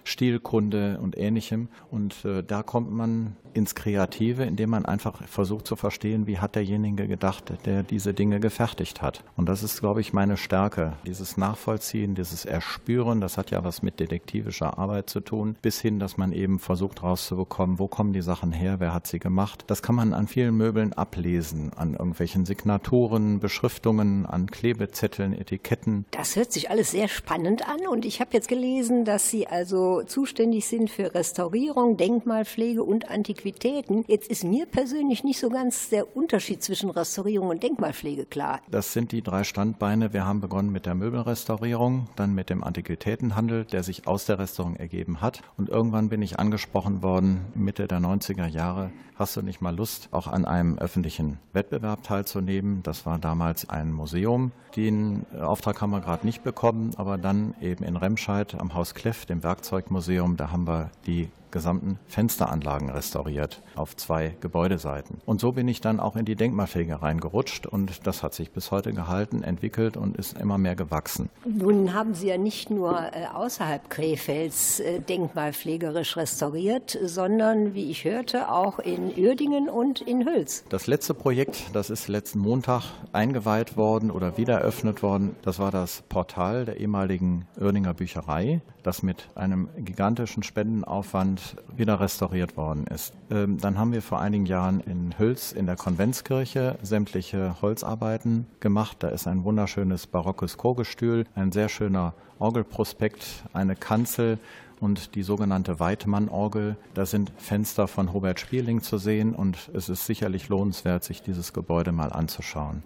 Stilkunde 0.50 0.98
und 1.00 1.16
ähnlichem. 1.16 1.68
Und 1.90 2.24
äh, 2.24 2.42
da 2.42 2.62
kommt 2.62 2.90
man 2.90 3.36
ins 3.52 3.74
Kreative, 3.74 4.44
indem 4.44 4.70
man 4.70 4.84
einfach 4.84 5.26
versucht 5.26 5.66
zu 5.66 5.76
verstehen, 5.76 6.26
wie 6.26 6.38
hat 6.38 6.54
derjenige 6.54 7.08
gedacht, 7.08 7.52
der 7.64 7.82
diese 7.82 8.14
Dinge 8.14 8.38
gefertigt 8.38 9.02
hat. 9.02 9.24
Und 9.36 9.48
das 9.48 9.62
ist, 9.62 9.80
glaube 9.80 10.00
ich, 10.00 10.12
meine 10.12 10.36
Stärke. 10.36 10.92
Dieses 11.04 11.36
Nachvollziehen, 11.36 12.14
dieses 12.14 12.44
Erspüren, 12.44 13.20
das 13.20 13.38
hat 13.38 13.50
ja 13.50 13.64
was 13.64 13.82
mit 13.82 13.98
detektivischer 13.98 14.78
Arbeit 14.78 15.10
zu 15.10 15.20
tun, 15.20 15.56
bis 15.62 15.80
hin, 15.80 15.98
dass 15.98 16.16
man 16.16 16.32
eben 16.32 16.58
versucht 16.58 17.02
rauszubekommen, 17.02 17.78
wo 17.78 17.88
kommen 17.88 18.12
die 18.12 18.22
Sachen 18.22 18.52
her, 18.52 18.78
wer 18.78 18.94
hat 18.94 19.06
sie 19.06 19.18
gemacht. 19.18 19.64
Das 19.66 19.82
kann 19.82 19.94
man 19.94 20.12
an 20.12 20.28
vielen 20.28 20.56
Möbeln 20.56 20.92
ablesen, 20.92 21.72
an 21.74 21.94
irgendwelchen 21.94 22.46
Signaturen, 22.46 23.40
Beschriftungen, 23.40 24.26
an 24.26 24.46
Klebezetteln, 24.46 25.32
Etiketten. 25.32 26.04
Das 26.12 26.36
hört 26.36 26.52
sich 26.52 26.70
alles 26.70 26.92
sehr 26.92 27.08
spannend 27.08 27.68
an 27.68 27.86
und 27.88 28.04
ich 28.04 28.20
habe 28.20 28.30
jetzt 28.32 28.48
gelesen, 28.48 29.04
dass 29.04 29.28
Sie 29.28 29.46
also 29.48 30.02
zuständig 30.02 30.39
sind 30.40 30.88
für 30.88 31.14
Restaurierung, 31.14 31.98
Denkmalpflege 31.98 32.82
und 32.82 33.10
Antiquitäten. 33.10 34.06
Jetzt 34.08 34.30
ist 34.30 34.42
mir 34.42 34.64
persönlich 34.64 35.22
nicht 35.22 35.38
so 35.38 35.50
ganz 35.50 35.90
der 35.90 36.16
Unterschied 36.16 36.62
zwischen 36.62 36.88
Restaurierung 36.88 37.48
und 37.48 37.62
Denkmalpflege 37.62 38.24
klar. 38.24 38.60
Das 38.70 38.94
sind 38.94 39.12
die 39.12 39.20
drei 39.20 39.44
Standbeine. 39.44 40.14
Wir 40.14 40.24
haben 40.24 40.40
begonnen 40.40 40.72
mit 40.72 40.86
der 40.86 40.94
Möbelrestaurierung, 40.94 42.08
dann 42.16 42.34
mit 42.34 42.48
dem 42.48 42.64
Antiquitätenhandel, 42.64 43.66
der 43.66 43.82
sich 43.82 44.06
aus 44.06 44.24
der 44.24 44.38
Restaurierung 44.38 44.76
ergeben 44.76 45.20
hat. 45.20 45.42
Und 45.58 45.68
irgendwann 45.68 46.08
bin 46.08 46.22
ich 46.22 46.38
angesprochen 46.38 47.02
worden, 47.02 47.44
Mitte 47.54 47.86
der 47.86 47.98
90er 47.98 48.46
Jahre, 48.46 48.90
hast 49.20 49.36
du 49.36 49.42
nicht 49.42 49.60
mal 49.60 49.76
Lust, 49.76 50.08
auch 50.12 50.26
an 50.26 50.46
einem 50.46 50.78
öffentlichen 50.78 51.38
Wettbewerb 51.52 52.02
teilzunehmen? 52.02 52.82
Das 52.82 53.04
war 53.04 53.18
damals 53.18 53.68
ein 53.68 53.92
Museum. 53.92 54.52
Den 54.74 55.26
Auftrag 55.38 55.82
haben 55.82 55.90
wir 55.90 56.00
gerade 56.00 56.24
nicht 56.24 56.42
bekommen, 56.42 56.92
aber 56.96 57.18
dann 57.18 57.54
eben 57.60 57.84
in 57.84 57.96
Remscheid 57.96 58.54
am 58.58 58.72
Haus 58.72 58.94
Kleff, 58.94 59.26
dem 59.26 59.42
Werkzeugmuseum, 59.42 60.29
da 60.36 60.50
haben 60.50 60.66
wir 60.66 60.90
die 61.06 61.28
gesamten 61.50 61.98
Fensteranlagen 62.06 62.90
restauriert 62.90 63.62
auf 63.74 63.96
zwei 63.96 64.36
Gebäudeseiten. 64.40 65.18
Und 65.26 65.40
so 65.40 65.52
bin 65.52 65.68
ich 65.68 65.80
dann 65.80 66.00
auch 66.00 66.16
in 66.16 66.24
die 66.24 66.36
Denkmalpflege 66.36 67.02
reingerutscht 67.02 67.66
und 67.66 68.06
das 68.06 68.22
hat 68.22 68.34
sich 68.34 68.50
bis 68.50 68.70
heute 68.70 68.92
gehalten, 68.92 69.42
entwickelt 69.42 69.96
und 69.96 70.16
ist 70.16 70.38
immer 70.38 70.58
mehr 70.58 70.76
gewachsen. 70.76 71.30
Nun 71.44 71.94
haben 71.94 72.14
Sie 72.14 72.28
ja 72.28 72.38
nicht 72.38 72.70
nur 72.70 72.98
äh, 72.98 73.26
außerhalb 73.32 73.90
Krefelds 73.90 74.80
äh, 74.80 75.00
denkmalpflegerisch 75.00 76.16
restauriert, 76.16 76.98
sondern, 77.02 77.74
wie 77.74 77.90
ich 77.90 78.04
hörte, 78.04 78.50
auch 78.50 78.78
in 78.78 79.12
Uerdingen 79.16 79.68
und 79.68 80.00
in 80.00 80.26
Hüls. 80.26 80.64
Das 80.68 80.86
letzte 80.86 81.14
Projekt, 81.14 81.70
das 81.72 81.90
ist 81.90 82.08
letzten 82.08 82.38
Montag 82.38 82.84
eingeweiht 83.12 83.76
worden 83.76 84.10
oder 84.10 84.36
wieder 84.36 84.58
eröffnet 84.58 85.02
worden, 85.02 85.36
das 85.42 85.58
war 85.58 85.70
das 85.70 86.02
Portal 86.08 86.64
der 86.64 86.78
ehemaligen 86.78 87.46
Uerdinger 87.58 87.94
Bücherei, 87.94 88.60
das 88.82 89.02
mit 89.02 89.28
einem 89.34 89.68
gigantischen 89.76 90.42
Spendenaufwand 90.42 91.39
wieder 91.76 92.00
restauriert 92.00 92.56
worden 92.56 92.86
ist. 92.86 93.14
Ähm, 93.30 93.58
dann 93.58 93.78
haben 93.78 93.92
wir 93.92 94.02
vor 94.02 94.20
einigen 94.20 94.46
Jahren 94.46 94.80
in 94.80 95.18
Hüls 95.18 95.52
in 95.52 95.66
der 95.66 95.76
Konventskirche 95.76 96.78
sämtliche 96.82 97.60
Holzarbeiten 97.62 98.46
gemacht. 98.60 98.98
Da 99.00 99.08
ist 99.08 99.26
ein 99.26 99.44
wunderschönes 99.44 100.06
barockes 100.06 100.56
Chorgestühl, 100.56 101.24
ein 101.34 101.52
sehr 101.52 101.68
schöner 101.68 102.14
Orgelprospekt, 102.38 103.44
eine 103.52 103.76
Kanzel 103.76 104.38
und 104.80 105.14
die 105.14 105.22
sogenannte 105.22 105.78
Weidmann-Orgel. 105.78 106.76
Da 106.94 107.06
sind 107.06 107.32
Fenster 107.36 107.86
von 107.86 108.12
Hubert 108.12 108.40
Spierling 108.40 108.80
zu 108.80 108.98
sehen 108.98 109.34
und 109.34 109.70
es 109.74 109.88
ist 109.88 110.06
sicherlich 110.06 110.48
lohnenswert, 110.48 111.04
sich 111.04 111.22
dieses 111.22 111.52
Gebäude 111.52 111.92
mal 111.92 112.12
anzuschauen. 112.12 112.82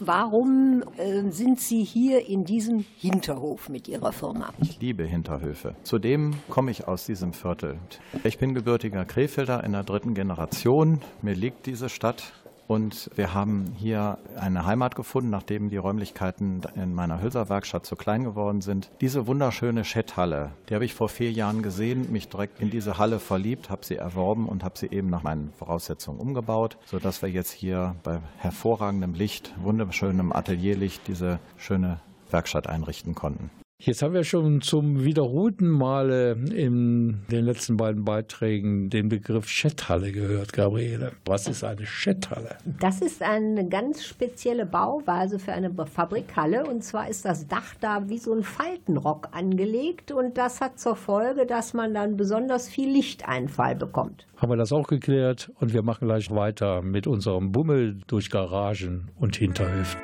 Warum 0.00 0.82
äh, 0.96 1.30
sind 1.30 1.60
Sie 1.60 1.84
hier 1.84 2.28
in 2.28 2.44
diesem 2.44 2.84
Hinterhof 2.98 3.68
mit 3.68 3.88
Ihrer 3.88 4.12
Firma? 4.12 4.52
Ich 4.60 4.80
liebe 4.80 5.04
Hinterhöfe. 5.04 5.76
Zudem 5.82 6.34
komme 6.48 6.70
ich 6.70 6.88
aus 6.88 7.06
diesem 7.06 7.32
Viertel. 7.32 7.78
Ich 8.24 8.38
bin 8.38 8.54
gebürtiger 8.54 9.04
Krefelder 9.04 9.62
in 9.64 9.72
der 9.72 9.84
dritten 9.84 10.14
Generation. 10.14 11.00
Mir 11.22 11.34
liegt 11.34 11.66
diese 11.66 11.88
Stadt 11.88 12.32
und 12.66 13.10
wir 13.14 13.34
haben 13.34 13.74
hier 13.76 14.18
eine 14.36 14.66
Heimat 14.66 14.94
gefunden, 14.94 15.30
nachdem 15.30 15.70
die 15.70 15.76
Räumlichkeiten 15.76 16.62
in 16.74 16.94
meiner 16.94 17.22
Hülserwerkstatt 17.22 17.86
zu 17.86 17.96
klein 17.96 18.24
geworden 18.24 18.60
sind. 18.60 18.90
Diese 19.00 19.26
wunderschöne 19.26 19.84
Schetthalle, 19.84 20.50
die 20.68 20.74
habe 20.74 20.84
ich 20.84 20.94
vor 20.94 21.08
vier 21.08 21.30
Jahren 21.30 21.62
gesehen, 21.62 22.10
mich 22.12 22.28
direkt 22.28 22.60
in 22.60 22.70
diese 22.70 22.98
Halle 22.98 23.18
verliebt, 23.18 23.70
habe 23.70 23.84
sie 23.84 23.96
erworben 23.96 24.48
und 24.48 24.64
habe 24.64 24.78
sie 24.78 24.86
eben 24.86 25.10
nach 25.10 25.22
meinen 25.22 25.52
Voraussetzungen 25.58 26.18
umgebaut, 26.18 26.76
sodass 26.86 27.22
wir 27.22 27.28
jetzt 27.28 27.52
hier 27.52 27.96
bei 28.02 28.20
hervorragendem 28.38 29.14
Licht, 29.14 29.54
wunderschönem 29.62 30.32
Atelierlicht 30.32 31.06
diese 31.06 31.38
schöne 31.56 32.00
Werkstatt 32.30 32.66
einrichten 32.68 33.14
konnten. 33.14 33.50
Jetzt 33.78 34.00
haben 34.00 34.14
wir 34.14 34.24
schon 34.24 34.62
zum 34.62 35.04
wiederholten 35.04 35.68
Male 35.68 36.32
in 36.32 37.20
den 37.30 37.44
letzten 37.44 37.76
beiden 37.76 38.06
Beiträgen 38.06 38.88
den 38.88 39.10
Begriff 39.10 39.48
Schetthalle 39.48 40.12
gehört, 40.12 40.54
Gabriele. 40.54 41.12
Was 41.26 41.46
ist 41.46 41.62
eine 41.62 41.84
Schetthalle? 41.84 42.56
Das 42.80 43.02
ist 43.02 43.22
eine 43.22 43.68
ganz 43.68 44.02
spezielle 44.02 44.64
Bauweise 44.64 45.38
für 45.38 45.52
eine 45.52 45.70
Fabrikhalle. 45.72 46.64
Und 46.64 46.84
zwar 46.84 47.10
ist 47.10 47.26
das 47.26 47.48
Dach 47.48 47.74
da 47.78 48.08
wie 48.08 48.16
so 48.16 48.32
ein 48.32 48.44
Faltenrock 48.44 49.28
angelegt. 49.32 50.10
Und 50.10 50.38
das 50.38 50.62
hat 50.62 50.80
zur 50.80 50.96
Folge, 50.96 51.44
dass 51.44 51.74
man 51.74 51.92
dann 51.92 52.16
besonders 52.16 52.70
viel 52.70 52.90
Lichteinfall 52.90 53.76
bekommt. 53.76 54.26
Haben 54.38 54.52
wir 54.52 54.56
das 54.56 54.72
auch 54.72 54.88
geklärt 54.88 55.52
und 55.60 55.74
wir 55.74 55.82
machen 55.82 56.08
gleich 56.08 56.30
weiter 56.30 56.80
mit 56.80 57.06
unserem 57.06 57.52
Bummel 57.52 57.98
durch 58.06 58.30
Garagen 58.30 59.10
und 59.20 59.36
Hinterhöfen. 59.36 60.00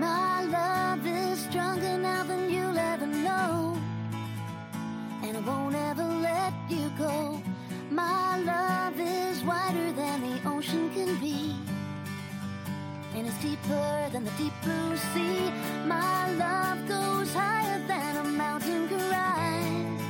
My 0.00 0.21
deeper 13.62 14.08
than 14.12 14.24
the 14.24 14.30
deep 14.32 14.52
blue 14.62 14.96
sea. 14.96 15.50
My 15.86 16.30
love 16.34 16.88
goes 16.88 17.32
higher 17.34 17.78
than 17.86 18.16
a 18.16 18.24
mountain 18.24 18.88
can 18.88 18.98
rise. 19.10 20.02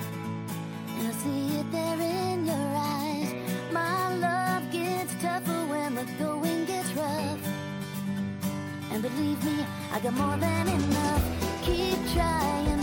And 0.98 1.08
I 1.08 1.12
see 1.12 1.58
it 1.58 1.72
there 1.72 2.00
in 2.00 2.46
your 2.46 2.74
eyes. 2.76 3.34
My 3.72 4.14
love 4.16 4.70
gets 4.70 5.14
tougher 5.20 5.66
when 5.66 5.94
the 5.94 6.04
going 6.18 6.64
gets 6.64 6.90
rough. 6.92 7.40
And 8.90 9.02
believe 9.02 9.42
me, 9.44 9.64
I 9.92 10.00
got 10.00 10.14
more 10.14 10.36
than 10.36 10.68
enough. 10.68 11.24
Keep 11.62 11.98
trying, 12.12 12.81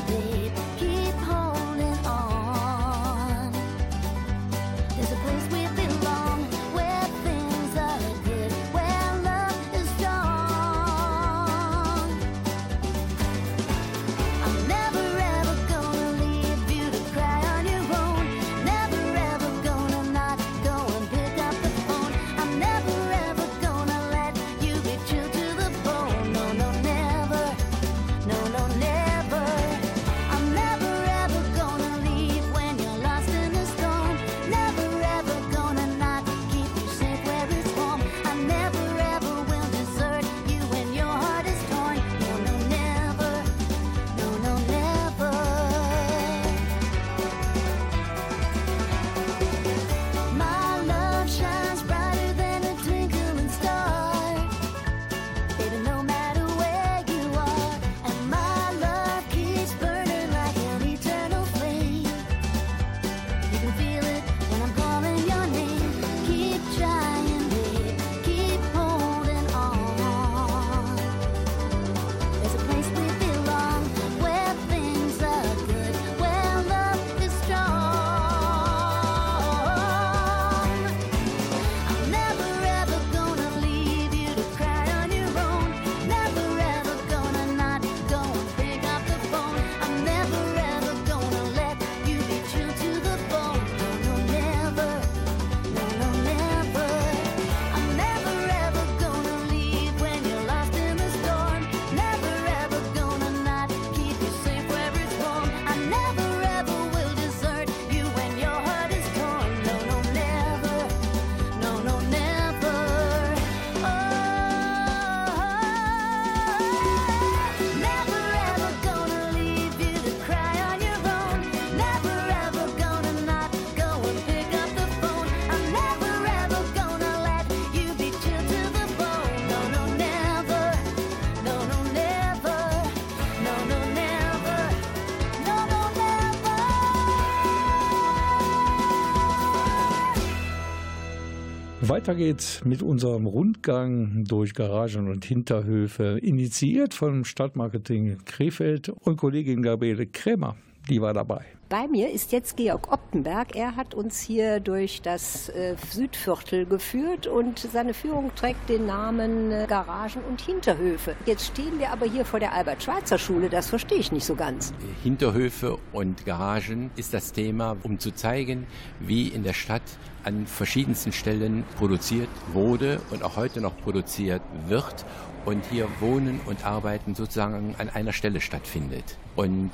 Weiter 141.99 142.15
geht's 142.15 142.63
mit 142.63 142.81
unserem 142.81 143.25
Rundgang 143.25 144.23
durch 144.23 144.53
Garagen 144.53 145.09
und 145.09 145.25
Hinterhöfe, 145.25 146.17
initiiert 146.21 146.93
vom 146.93 147.25
Stadtmarketing 147.25 148.19
Krefeld 148.23 148.87
und 148.87 149.17
Kollegin 149.17 149.61
Gabriele 149.61 150.07
Krämer, 150.07 150.55
die 150.89 151.01
war 151.01 151.13
dabei. 151.13 151.45
Bei 151.69 151.87
mir 151.87 152.11
ist 152.11 152.31
jetzt 152.31 152.57
Georg 152.57 152.91
Optenberg. 152.91 153.55
Er 153.55 153.75
hat 153.75 153.93
uns 153.93 154.19
hier 154.19 154.59
durch 154.59 155.03
das 155.03 155.49
äh, 155.49 155.75
Südviertel 155.91 156.65
geführt 156.65 157.27
und 157.27 157.59
seine 157.59 157.93
Führung 157.93 158.31
trägt 158.33 158.67
den 158.69 158.87
Namen 158.87 159.51
äh, 159.51 159.67
Garagen 159.69 160.23
und 160.27 160.41
Hinterhöfe. 160.41 161.15
Jetzt 161.27 161.45
stehen 161.45 161.77
wir 161.77 161.91
aber 161.91 162.07
hier 162.07 162.25
vor 162.25 162.39
der 162.39 162.53
Albert-Schweitzer-Schule. 162.53 163.49
Das 163.49 163.69
verstehe 163.69 163.99
ich 163.99 164.11
nicht 164.11 164.25
so 164.25 164.33
ganz. 164.33 164.73
Hinterhöfe 165.03 165.77
und 165.93 166.25
Garagen 166.25 166.89
ist 166.95 167.13
das 167.13 167.33
Thema, 167.33 167.77
um 167.83 167.99
zu 167.99 168.11
zeigen, 168.15 168.65
wie 168.99 169.27
in 169.27 169.43
der 169.43 169.53
Stadt 169.53 169.83
an 170.23 170.47
verschiedensten 170.47 171.11
Stellen 171.11 171.65
produziert 171.77 172.29
wurde 172.51 172.99
und 173.11 173.23
auch 173.23 173.35
heute 173.35 173.61
noch 173.61 173.77
produziert 173.77 174.41
wird 174.67 175.05
und 175.45 175.63
hier 175.67 175.87
Wohnen 175.99 176.39
und 176.47 176.65
Arbeiten 176.65 177.13
sozusagen 177.13 177.75
an 177.77 177.89
einer 177.89 178.11
Stelle 178.11 178.41
stattfindet. 178.41 179.17
Und 179.35 179.71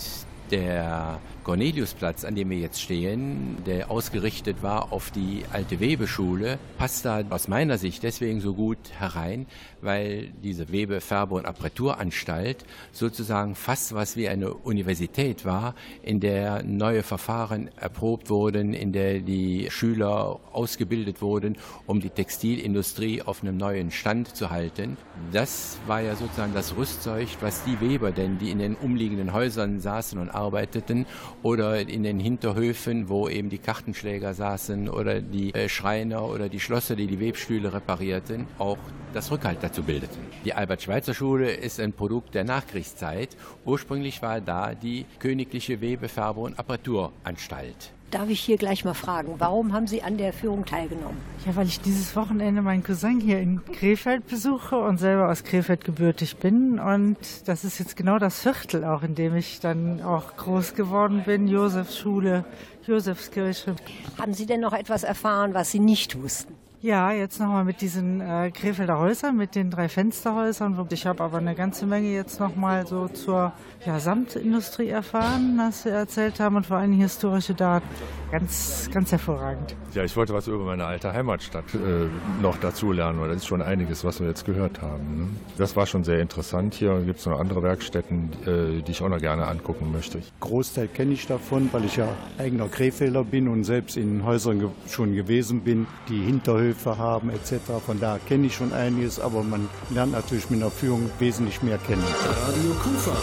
der 0.52 1.20
Corneliusplatz, 1.44 2.26
an 2.26 2.36
dem 2.36 2.50
wir 2.50 2.58
jetzt 2.58 2.82
stehen, 2.82 3.58
der 3.66 3.92
ausgerichtet 3.92 4.64
war 4.64 4.92
auf 4.92 5.12
die 5.12 5.44
alte 5.52 5.80
Webeschule, 5.80 6.58
passt 6.78 7.06
da 7.06 7.22
aus 7.30 7.48
meiner 7.48 7.78
Sicht 7.78 8.04
deswegen 8.04 8.42
so 8.42 8.54
gut 8.54 8.78
herein, 8.98 9.46
weil 9.82 10.32
diese 10.44 10.72
Webe-, 10.72 11.02
Färbe- 11.02 11.36
und 11.36 11.46
Apparaturanstalt 11.46 12.66
sozusagen 12.92 13.56
fast 13.56 13.94
was 13.94 14.18
wie 14.18 14.28
eine 14.28 14.54
Universität 14.54 15.46
war, 15.46 15.76
in 16.02 16.20
der 16.20 16.64
neue 16.64 17.04
Verfahren 17.04 17.70
erprobt 17.78 18.30
wurden, 18.30 18.74
in 18.74 18.92
der 18.92 19.20
die 19.20 19.68
Schüler 19.70 20.40
ausgebildet 20.52 21.22
wurden, 21.22 21.58
um 21.86 22.02
die 22.02 22.10
Textilindustrie 22.10 23.22
auf 23.22 23.44
einem 23.44 23.58
neuen 23.58 23.92
Stand 23.92 24.36
zu 24.36 24.50
halten. 24.50 24.98
Das 25.32 25.78
war 25.86 26.02
ja 26.02 26.16
sozusagen 26.16 26.54
das 26.54 26.76
Rüstzeug, 26.76 27.28
was 27.42 27.64
die 27.66 27.80
Weber 27.80 28.12
denn, 28.12 28.40
die 28.40 28.50
in 28.50 28.60
den 28.60 28.76
umliegenden 28.76 29.32
Häusern 29.32 29.80
saßen 29.80 30.20
und 30.20 30.30
arbeiteten 30.36 31.06
oder 31.44 31.80
in 31.80 32.04
den 32.04 32.20
Hinterhöfen, 32.20 33.10
wo 33.10 33.28
eben 33.30 33.50
die 33.50 33.58
Kartenschläger 33.58 34.34
saßen 34.34 34.90
oder 34.90 35.22
die 35.22 35.54
äh, 35.54 35.70
Schreiner 35.70 36.28
oder 36.30 36.50
die 36.50 36.60
Schlosser, 36.60 36.96
die 36.96 37.08
die 37.08 37.20
Webstühle 37.20 37.74
reparierten, 37.74 38.48
auch 38.60 38.78
das 39.14 39.32
Rückhalt 39.32 39.60
dazu 39.62 39.84
bildeten. 39.84 40.20
Die 40.44 40.54
Albert-Schweitzer-Schule 40.54 41.52
ist 41.52 41.80
ein 41.80 41.94
Produkt 41.94 42.36
der 42.36 42.44
Nachkriegszeit. 42.44 43.36
Ursprünglich 43.64 44.22
war 44.22 44.42
da 44.42 44.76
die 44.76 45.06
Königliche 45.20 45.80
Webe-, 45.82 46.10
Färbe- 46.10 46.42
und 46.42 46.60
Apparaturanstalt. 46.60 47.95
Darf 48.12 48.30
ich 48.30 48.40
hier 48.40 48.58
gleich 48.58 48.86
mal 48.86 48.94
fragen, 48.94 49.36
warum 49.40 49.74
haben 49.74 49.88
Sie 49.88 50.02
an 50.02 50.18
der 50.18 50.32
Führung 50.32 50.66
teilgenommen? 50.66 51.18
Ja, 51.46 51.56
weil 51.56 51.68
ich 51.68 51.82
dieses 51.82 52.16
Wochenende 52.16 52.62
meinen 52.62 52.84
Cousin 52.84 53.20
hier 53.20 53.40
in 53.40 53.66
Krefeld 53.66 54.28
besuche 54.28 54.78
und 54.78 54.98
selber 54.98 55.30
aus 55.30 55.44
Krefeld 55.44 55.84
gebürtig 55.84 56.38
bin. 56.38 56.80
Und 56.80 57.18
das 57.46 57.66
ist 57.66 57.80
jetzt 57.80 57.96
genau 57.96 58.20
das 58.20 58.42
Viertel 58.42 58.86
auch, 58.86 59.04
in 59.04 59.16
dem 59.16 59.36
ich 59.36 59.60
dann 59.60 60.02
auch 60.02 60.38
groß 60.38 60.76
geworden 60.76 61.24
bin. 61.26 61.48
Josefsschule, 61.48 62.46
Josefskirche. 62.86 63.76
Haben 64.20 64.34
Sie 64.34 64.46
denn 64.46 64.62
noch 64.62 64.74
etwas 64.74 65.04
erfahren, 65.04 65.54
was 65.54 65.72
Sie 65.72 65.80
nicht 65.80 66.22
wussten? 66.22 66.65
Ja, 66.86 67.12
jetzt 67.12 67.40
nochmal 67.40 67.66
mit 67.66 67.82
diesen 67.82 68.22
äh, 68.22 68.52
Krefelder 68.52 69.00
Häusern, 69.00 69.36
mit 69.36 69.56
den 69.56 69.72
drei 69.72 69.90
Fensterhäusern. 69.90 70.78
Ich 70.92 71.08
habe 71.08 71.24
aber 71.24 71.40
eine 71.40 71.56
ganze 71.56 71.88
Menge 71.88 72.10
jetzt 72.14 72.40
nochmal 72.40 72.86
so 72.86 73.08
zur 73.08 73.54
ja, 73.84 74.00
Samtindustrie 74.00 74.90
erfahren, 74.90 75.56
was 75.58 75.86
wir 75.86 75.94
erzählt 75.94 76.40
haben 76.40 76.58
und 76.58 76.68
vor 76.68 76.78
allem 76.78 76.94
historische 76.94 77.56
Daten. 77.56 77.88
Ganz, 78.32 78.88
ganz 78.94 79.12
hervorragend. 79.12 79.76
Ja, 79.94 80.04
ich 80.04 80.16
wollte 80.16 80.34
was 80.34 80.48
über 80.48 80.64
meine 80.64 80.86
alte 80.86 81.12
Heimatstadt 81.12 81.74
äh, 81.74 82.08
noch 82.42 82.58
dazu 82.58 82.92
lernen, 82.92 83.20
weil 83.20 83.30
das 83.30 83.38
ist 83.38 83.48
schon 83.48 83.64
einiges, 83.64 84.04
was 84.04 84.20
wir 84.20 84.28
jetzt 84.28 84.46
gehört 84.46 84.82
haben. 84.82 85.18
Ne? 85.18 85.28
Das 85.58 85.76
war 85.76 85.88
schon 85.88 86.04
sehr 86.04 86.20
interessant. 86.20 86.76
Hier 86.76 87.00
gibt 87.02 87.20
es 87.20 87.26
noch 87.26 87.40
andere 87.40 87.64
Werkstätten, 87.64 88.30
äh, 88.46 88.84
die 88.84 88.92
ich 88.92 89.02
auch 89.02 89.10
noch 89.10 89.20
gerne 89.20 89.48
angucken 89.48 89.92
möchte. 89.92 90.20
Großteil 90.40 90.88
kenne 90.88 91.14
ich 91.14 91.26
davon, 91.26 91.70
weil 91.72 91.86
ich 91.86 91.96
ja 91.96 92.10
eigener 92.38 92.68
Krefelder 92.68 93.24
bin 93.24 93.48
und 93.48 93.64
selbst 93.64 93.98
in 93.98 94.24
Häusern 94.24 94.60
ge 94.60 94.70
schon 94.88 95.16
gewesen 95.16 95.62
bin, 95.62 95.88
die 96.10 96.22
Hinterhöfe 96.22 96.75
haben 96.86 97.30
etc. 97.30 97.54
Von 97.86 98.00
da 98.00 98.20
kenne 98.28 98.48
ich 98.48 98.56
schon 98.56 98.74
einiges, 98.74 99.20
aber 99.20 99.44
man 99.44 99.70
lernt 99.90 100.12
natürlich 100.12 100.50
mit 100.50 100.62
einer 100.62 100.72
Führung 100.72 101.10
wesentlich 101.20 101.62
mehr 101.62 101.78
kennen. 101.78 102.04
Radio 102.48 102.72
Kufa. 102.84 103.16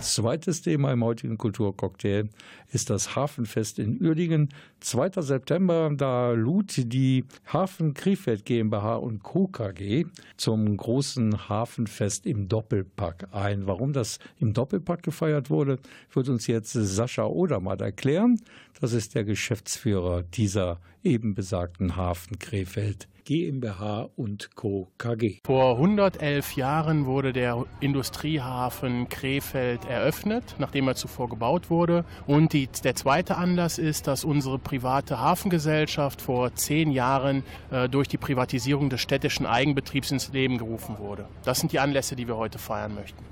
Zweites 0.00 0.62
Thema 0.62 0.92
im 0.92 1.04
heutigen 1.04 1.36
Kulturcocktail 1.36 2.30
ist 2.72 2.88
das 2.88 3.16
Hafenfest 3.16 3.78
in 3.78 4.00
Uerdingen. 4.00 4.48
2. 4.80 5.20
September, 5.20 5.90
da 5.94 6.32
lud 6.32 6.72
die 6.92 7.26
Hafen 7.52 7.92
Krefeld 7.92 8.46
GmbH 8.46 8.96
und 8.96 9.22
Co. 9.22 9.46
KG 9.46 10.06
zum 10.38 10.74
großen 10.74 11.50
Hafenfest 11.50 12.24
im 12.24 12.48
Doppelpack 12.48 13.28
ein. 13.32 13.66
Warum 13.66 13.92
das 13.92 14.18
im 14.38 14.54
Doppelpack 14.54 15.02
gefeiert 15.02 15.50
wurde, 15.50 15.78
wird 16.12 16.30
uns 16.30 16.46
jetzt 16.46 16.72
Sascha 16.72 17.26
Odermatt 17.26 17.82
erklären. 17.82 18.40
Das 18.80 18.94
ist 18.94 19.14
der 19.14 19.24
Geschäftsführer 19.24 20.22
dieser 20.22 20.80
eben 21.04 21.34
besagten 21.34 21.96
Hafen 21.96 22.38
Krefeld 22.38 23.06
GmbH 23.30 24.10
und 24.16 24.56
Co. 24.56 24.88
KG. 24.98 25.38
Vor 25.46 25.76
111 25.76 26.56
Jahren 26.56 27.06
wurde 27.06 27.32
der 27.32 27.64
Industriehafen 27.78 29.08
Krefeld 29.08 29.84
eröffnet, 29.84 30.56
nachdem 30.58 30.88
er 30.88 30.96
zuvor 30.96 31.28
gebaut 31.28 31.70
wurde. 31.70 32.04
Und 32.26 32.52
die, 32.54 32.66
der 32.82 32.96
zweite 32.96 33.36
Anlass 33.36 33.78
ist, 33.78 34.08
dass 34.08 34.24
unsere 34.24 34.58
private 34.58 35.20
Hafengesellschaft 35.20 36.20
vor 36.20 36.56
zehn 36.56 36.90
Jahren 36.90 37.44
äh, 37.70 37.88
durch 37.88 38.08
die 38.08 38.18
Privatisierung 38.18 38.90
des 38.90 39.00
städtischen 39.00 39.46
Eigenbetriebs 39.46 40.10
ins 40.10 40.32
Leben 40.32 40.58
gerufen 40.58 40.98
wurde. 40.98 41.28
Das 41.44 41.60
sind 41.60 41.70
die 41.70 41.78
Anlässe, 41.78 42.16
die 42.16 42.26
wir 42.26 42.36
heute 42.36 42.58
feiern 42.58 42.96
möchten. 42.96 43.24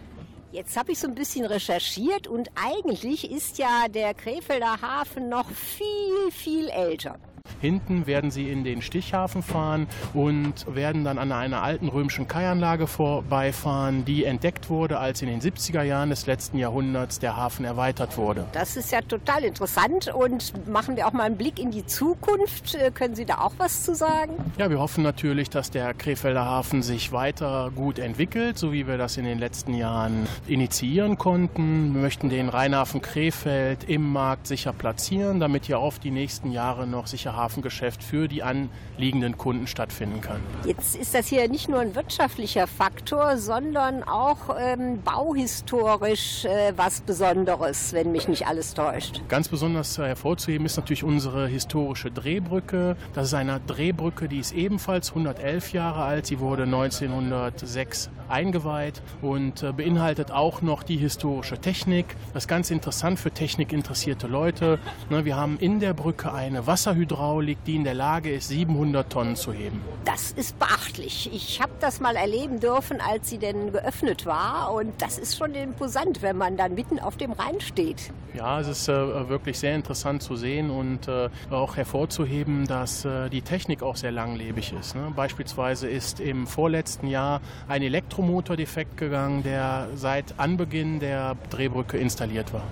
Jetzt 0.53 0.77
habe 0.77 0.93
ich 0.93 1.01
so 1.01 1.09
ein 1.09 1.17
bisschen 1.17 1.45
recherchiert 1.45 2.29
und 2.29 2.51
eigentlich 2.55 3.29
ist 3.29 3.59
ja 3.59 3.89
der 3.89 4.15
Krefelder 4.15 4.81
Hafen 4.81 5.29
noch 5.29 5.51
viel, 5.51 6.31
viel 6.31 6.69
älter. 6.69 7.19
Hinten 7.61 8.07
werden 8.07 8.31
sie 8.31 8.51
in 8.51 8.65
den 8.65 8.83
Stichhafen 8.83 9.43
fahren 9.43 9.87
und 10.15 10.67
werden 10.75 11.05
dann 11.05 11.19
an 11.19 11.33
einer 11.33 11.63
alten 11.63 11.89
römischen 11.89 12.29
Kaianlage 12.29 12.87
vorbeifahren, 12.87 14.05
die 14.05 14.25
entdeckt 14.25 14.71
wurde, 14.71 14.99
als 14.99 15.23
in 15.23 15.29
den 15.29 15.41
70er 15.41 15.83
Jahren 15.83 16.11
des 16.11 16.27
letzten 16.27 16.59
Jahrhunderts 16.59 17.19
der 17.19 17.37
Hafen 17.37 17.65
erweitert 17.65 18.17
wurde. 18.17 18.47
Das 18.53 18.77
ist 18.77 18.93
ja 18.93 19.01
total 19.01 19.45
interessant 19.45 20.13
und 20.15 20.69
machen 20.69 20.97
wir 20.97 21.07
auch 21.07 21.13
mal 21.13 21.25
einen 21.25 21.37
Blick 21.37 21.59
in 21.59 21.71
die 21.71 21.87
Zukunft. 21.87 22.75
Äh, 22.75 22.91
können 22.91 23.15
Sie 23.15 23.25
da 23.25 23.39
auch 23.39 23.53
was 23.59 23.85
zu 23.85 23.95
sagen? 23.95 24.33
Ja, 24.59 24.71
wir 24.71 24.79
hoffen 24.79 25.03
natürlich, 25.03 25.51
dass 25.51 25.71
der 25.71 25.95
Krefelder 25.95 26.45
Hafen 26.45 26.83
sich 26.83 27.13
weiter 27.13 27.71
gut 27.75 27.99
entwickelt, 27.99 28.59
so 28.59 28.73
wie 28.73 28.87
wir 28.87 28.99
das 28.99 29.17
in 29.17 29.25
den 29.25 29.39
letzten 29.39 29.75
Jahren 29.75 30.27
initiieren 30.47 31.19
konnten. 31.19 31.95
Wir 31.95 32.03
möchten 32.03 32.29
den 32.29 32.49
Rheinhafen 32.49 33.03
Krefeld 33.03 33.85
im 33.85 34.13
Markt 34.13 34.47
sicher 34.47 34.73
platzieren, 34.73 35.41
damit 35.41 35.67
hier 35.67 35.79
auf 35.79 35.99
die 35.99 36.11
nächsten 36.11 36.51
Jahre 36.51 36.87
noch 36.87 37.07
sicher 37.07 37.35
Hafengeschäft 37.39 38.03
für 38.03 38.29
die 38.29 38.43
anliegenden 38.43 39.39
Kunden 39.39 39.67
stattfinden 39.67 40.21
kann. 40.21 40.41
Jetzt 40.67 40.97
ist 40.97 41.15
das 41.15 41.29
hier 41.29 41.49
nicht 41.49 41.69
nur 41.69 41.81
ein 41.81 41.95
wirtschaftlicher 41.95 42.67
Faktor, 42.67 43.39
sondern 43.39 44.03
auch 44.03 44.57
ähm, 44.59 45.01
bauhistorisch 45.03 46.45
äh, 46.45 46.73
was 46.77 47.01
Besonderes, 47.01 47.93
wenn 47.93 48.13
mich 48.13 48.29
nicht 48.29 48.47
alles 48.47 48.75
täuscht. 48.75 49.23
Ganz 49.29 49.49
besonders 49.49 49.97
hervorzuheben 49.97 50.67
ist 50.67 50.77
natürlich 50.77 51.05
unsere 51.05 51.47
historische 51.47 52.11
Drehbrücke. 52.11 52.97
Das 53.15 53.29
ist 53.29 53.35
eine 53.35 53.61
Drehbrücke, 53.67 54.29
die 54.29 54.41
ist 54.41 54.53
ebenfalls 54.53 55.11
111 55.11 55.73
Jahre 55.73 56.03
alt. 56.03 56.27
Sie 56.27 56.41
wurde 56.41 56.65
1906 56.65 58.11
eingeweiht 58.29 59.01
und 59.23 59.63
äh, 59.63 59.73
beinhaltet 59.73 60.33
auch 60.33 60.61
noch 60.61 60.83
die 60.83 60.97
historische 60.97 61.59
Technik. 61.59 62.17
Das 62.35 62.45
ist 62.45 62.49
ganz 62.49 62.71
interessant 62.71 63.19
für 63.19 63.31
technikinteressierte 63.31 64.27
Leute. 64.27 64.79
Ne, 65.09 65.25
wir 65.25 65.37
haben 65.37 65.59
in 65.59 65.81
der 65.81 65.95
Brücke 65.95 66.33
eine 66.33 66.67
Wasserhydraulik 66.67 67.28
Hydraulik, 67.29 67.63
die 67.65 67.77
in 67.77 67.85
der 67.85 67.95
Lage 67.95 68.33
ist, 68.33 68.49
700 68.49 69.11
Tonnen 69.11 69.37
zu 69.37 69.53
heben. 69.53 69.83
Das 70.05 70.33
ist 70.33 70.59
beachtlich. 70.59 71.31
Ich 71.33 71.61
habe 71.61 71.73
das 71.81 72.01
mal 72.01 72.17
erleben 72.17 72.59
dürfen, 72.61 73.01
als 73.01 73.29
sie 73.29 73.39
denn 73.39 73.73
geöffnet 73.73 74.25
war. 74.25 74.73
Und 74.73 74.95
das 75.03 75.19
ist 75.19 75.37
schon 75.37 75.55
imposant, 75.55 76.23
wenn 76.23 76.39
man 76.39 76.57
dann 76.57 76.75
mitten 76.75 76.99
auf 76.99 77.17
dem 77.17 77.33
Rhein 77.33 77.61
steht. 77.61 78.11
Ja, 78.35 78.61
es 78.61 78.69
ist 78.69 78.89
äh, 78.89 79.29
wirklich 79.29 79.59
sehr 79.59 79.75
interessant 79.75 80.23
zu 80.23 80.37
sehen 80.37 80.71
und 80.71 81.09
äh, 81.09 81.29
auch 81.51 81.77
hervorzuheben, 81.77 82.67
dass 82.67 83.05
äh, 83.05 83.29
die 83.31 83.43
Technik 83.43 83.83
auch 83.83 83.97
sehr 83.97 84.13
langlebig 84.13 84.73
ist. 84.79 84.95
Ne? 84.95 85.13
Beispielsweise 85.17 85.89
ist 85.89 86.21
im 86.21 86.47
vorletzten 86.47 87.09
Jahr 87.09 87.41
ein 87.69 87.83
Elektromotor 87.83 88.57
defekt 88.57 88.97
gegangen, 88.97 89.43
der 89.43 89.89
seit 89.95 90.39
Anbeginn 90.39 91.01
der 91.01 91.37
Drehbrücke 91.51 91.97
installiert 91.97 92.53
war. 92.53 92.63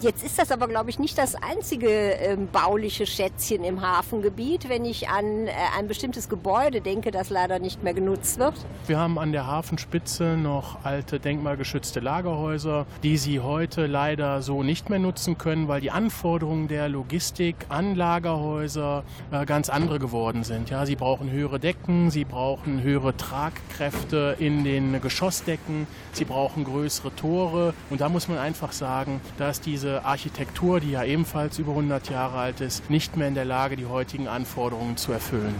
Jetzt 0.00 0.24
ist 0.24 0.38
das 0.38 0.50
aber, 0.50 0.66
glaube 0.66 0.90
ich, 0.90 0.98
nicht 0.98 1.16
das 1.16 1.34
einzige 1.36 1.88
ähm, 1.88 2.48
bauliche 2.50 3.06
Schätzchen 3.06 3.64
im 3.64 3.80
Hafengebiet, 4.04 4.68
wenn 4.68 4.84
ich 4.84 5.08
an 5.08 5.46
äh, 5.46 5.52
ein 5.78 5.88
bestimmtes 5.88 6.28
Gebäude 6.28 6.82
denke, 6.82 7.10
das 7.10 7.30
leider 7.30 7.58
nicht 7.58 7.82
mehr 7.82 7.94
genutzt 7.94 8.38
wird. 8.38 8.54
Wir 8.86 8.98
haben 8.98 9.18
an 9.18 9.32
der 9.32 9.46
Hafenspitze 9.46 10.36
noch 10.36 10.84
alte 10.84 11.18
denkmalgeschützte 11.18 12.00
Lagerhäuser, 12.00 12.84
die 13.02 13.16
Sie 13.16 13.40
heute 13.40 13.86
leider 13.86 14.42
so 14.42 14.62
nicht 14.62 14.90
mehr 14.90 14.98
nutzen 14.98 15.38
können, 15.38 15.68
weil 15.68 15.80
die 15.80 15.90
Anforderungen 15.90 16.68
der 16.68 16.90
Logistik 16.90 17.56
an 17.70 17.94
Lagerhäuser 17.94 19.04
äh, 19.30 19.46
ganz 19.46 19.70
andere 19.70 19.98
geworden 19.98 20.44
sind. 20.44 20.68
Ja, 20.68 20.84
sie 20.84 20.96
brauchen 20.96 21.30
höhere 21.30 21.58
Decken, 21.58 22.10
sie 22.10 22.26
brauchen 22.26 22.82
höhere 22.82 23.16
Tragkräfte 23.16 24.36
in 24.38 24.64
den 24.64 25.00
Geschossdecken, 25.00 25.86
sie 26.12 26.26
brauchen 26.26 26.64
größere 26.64 27.14
Tore 27.16 27.72
und 27.88 28.02
da 28.02 28.10
muss 28.10 28.28
man 28.28 28.36
einfach 28.36 28.72
sagen, 28.72 29.22
dass 29.38 29.62
diese 29.62 30.04
Architektur, 30.04 30.80
die 30.80 30.90
ja 30.90 31.04
ebenfalls 31.04 31.58
über 31.58 31.70
100 31.70 32.10
Jahre 32.10 32.36
alt 32.36 32.60
ist, 32.60 32.90
nicht 32.90 33.16
mehr 33.16 33.28
in 33.28 33.34
der 33.34 33.46
Lage, 33.46 33.76
die 33.76 33.83
heutigen 33.86 34.28
Anforderungen 34.28 34.96
zu 34.96 35.12
erfüllen. 35.12 35.54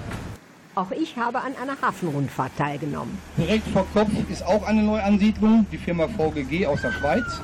Auch 0.74 0.90
ich 0.90 1.16
habe 1.16 1.40
an 1.40 1.52
einer 1.60 1.80
Hafenrundfahrt 1.80 2.56
teilgenommen. 2.58 3.16
Direkt 3.36 3.68
vor 3.68 3.86
Kopf 3.92 4.10
ist 4.28 4.44
auch 4.44 4.64
eine 4.64 4.82
Neuansiedlung, 4.82 5.66
die 5.70 5.78
Firma 5.78 6.08
VGG 6.08 6.66
aus 6.66 6.82
der 6.82 6.92
Schweiz. 6.92 7.40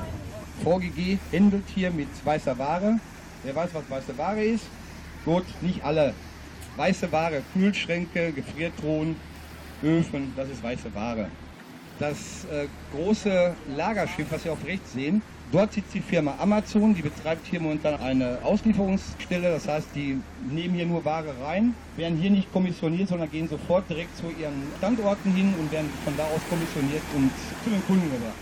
VGG 0.63 1.17
handelt 1.31 1.63
hier 1.73 1.91
mit 1.91 2.09
weißer 2.25 2.57
Ware. 2.57 2.99
Wer 3.43 3.55
weiß, 3.55 3.69
was 3.73 3.89
weiße 3.89 4.17
Ware 4.17 4.43
ist? 4.43 4.65
Gut, 5.23 5.45
nicht 5.61 5.83
alle. 5.83 6.13
Weiße 6.75 7.11
Ware, 7.11 7.41
Kühlschränke, 7.53 8.33
Gefriertruhen, 8.33 9.15
Öfen, 9.83 10.33
das 10.35 10.49
ist 10.49 10.61
weiße 10.61 10.93
Ware. 10.93 11.27
Das 11.99 12.45
äh, 12.51 12.67
große 12.93 13.55
Lagerschiff, 13.75 14.27
was 14.29 14.43
Sie 14.43 14.49
auf 14.49 14.63
rechts 14.65 14.93
sehen, 14.93 15.21
dort 15.51 15.73
sitzt 15.73 15.93
die 15.93 16.01
Firma 16.01 16.35
Amazon, 16.39 16.95
die 16.95 17.01
betreibt 17.01 17.45
hier 17.47 17.59
momentan 17.59 17.99
eine 17.99 18.39
Auslieferungsstelle. 18.43 19.51
Das 19.51 19.67
heißt, 19.67 19.87
die 19.95 20.19
nehmen 20.49 20.75
hier 20.75 20.85
nur 20.85 21.03
Ware 21.05 21.33
rein, 21.43 21.73
werden 21.97 22.17
hier 22.17 22.31
nicht 22.31 22.51
kommissioniert, 22.51 23.09
sondern 23.09 23.29
gehen 23.29 23.47
sofort 23.47 23.89
direkt 23.89 24.15
zu 24.17 24.29
ihren 24.39 24.63
Standorten 24.77 25.31
hin 25.33 25.53
und 25.59 25.71
werden 25.71 25.89
von 26.03 26.15
da 26.17 26.23
aus 26.23 26.41
kommissioniert 26.49 27.03
und 27.15 27.31
zu 27.63 27.69
den 27.69 27.85
Kunden 27.85 28.11
gebracht. 28.11 28.33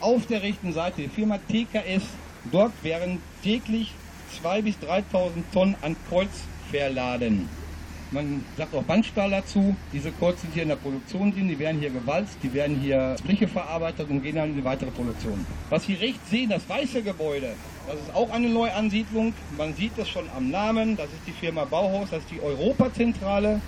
Auf 0.00 0.26
der 0.26 0.42
rechten 0.42 0.72
Seite 0.72 1.02
die 1.02 1.08
Firma 1.08 1.38
TKS. 1.38 2.02
Dort 2.50 2.72
werden 2.82 3.20
täglich 3.42 3.92
2.000 4.42 4.62
bis 4.62 4.76
3.000 4.76 5.02
Tonnen 5.52 5.74
an 5.82 5.94
Kreuz 6.08 6.30
verladen. 6.70 7.48
Man 8.12 8.44
sagt 8.56 8.74
auch 8.74 8.82
Bandstahl 8.82 9.30
dazu. 9.30 9.76
Diese 9.92 10.10
Kreuz 10.10 10.40
sind 10.40 10.52
hier 10.52 10.64
in 10.64 10.70
der 10.70 10.76
Produktion 10.76 11.32
drin, 11.32 11.48
die 11.48 11.58
werden 11.58 11.80
hier 11.80 11.90
gewalzt, 11.90 12.38
die 12.42 12.52
werden 12.52 12.76
hier 12.80 13.16
Striche 13.20 13.46
verarbeitet 13.46 14.10
und 14.10 14.22
gehen 14.22 14.34
dann 14.34 14.50
in 14.50 14.56
die 14.56 14.64
weitere 14.64 14.90
Produktion. 14.90 15.46
Was 15.68 15.84
Sie 15.84 15.94
rechts 15.94 16.28
sehen, 16.28 16.50
das 16.50 16.68
weiße 16.68 17.02
Gebäude, 17.02 17.52
das 17.86 17.96
ist 17.96 18.14
auch 18.14 18.30
eine 18.30 18.48
Neuansiedlung. 18.48 19.32
Man 19.56 19.74
sieht 19.74 19.92
das 19.96 20.08
schon 20.08 20.24
am 20.36 20.50
Namen. 20.50 20.96
Das 20.96 21.06
ist 21.06 21.22
die 21.26 21.32
Firma 21.32 21.64
Bauhaus, 21.64 22.10
das 22.10 22.20
ist 22.20 22.30
die 22.30 22.40
Europazentrale 22.40 23.60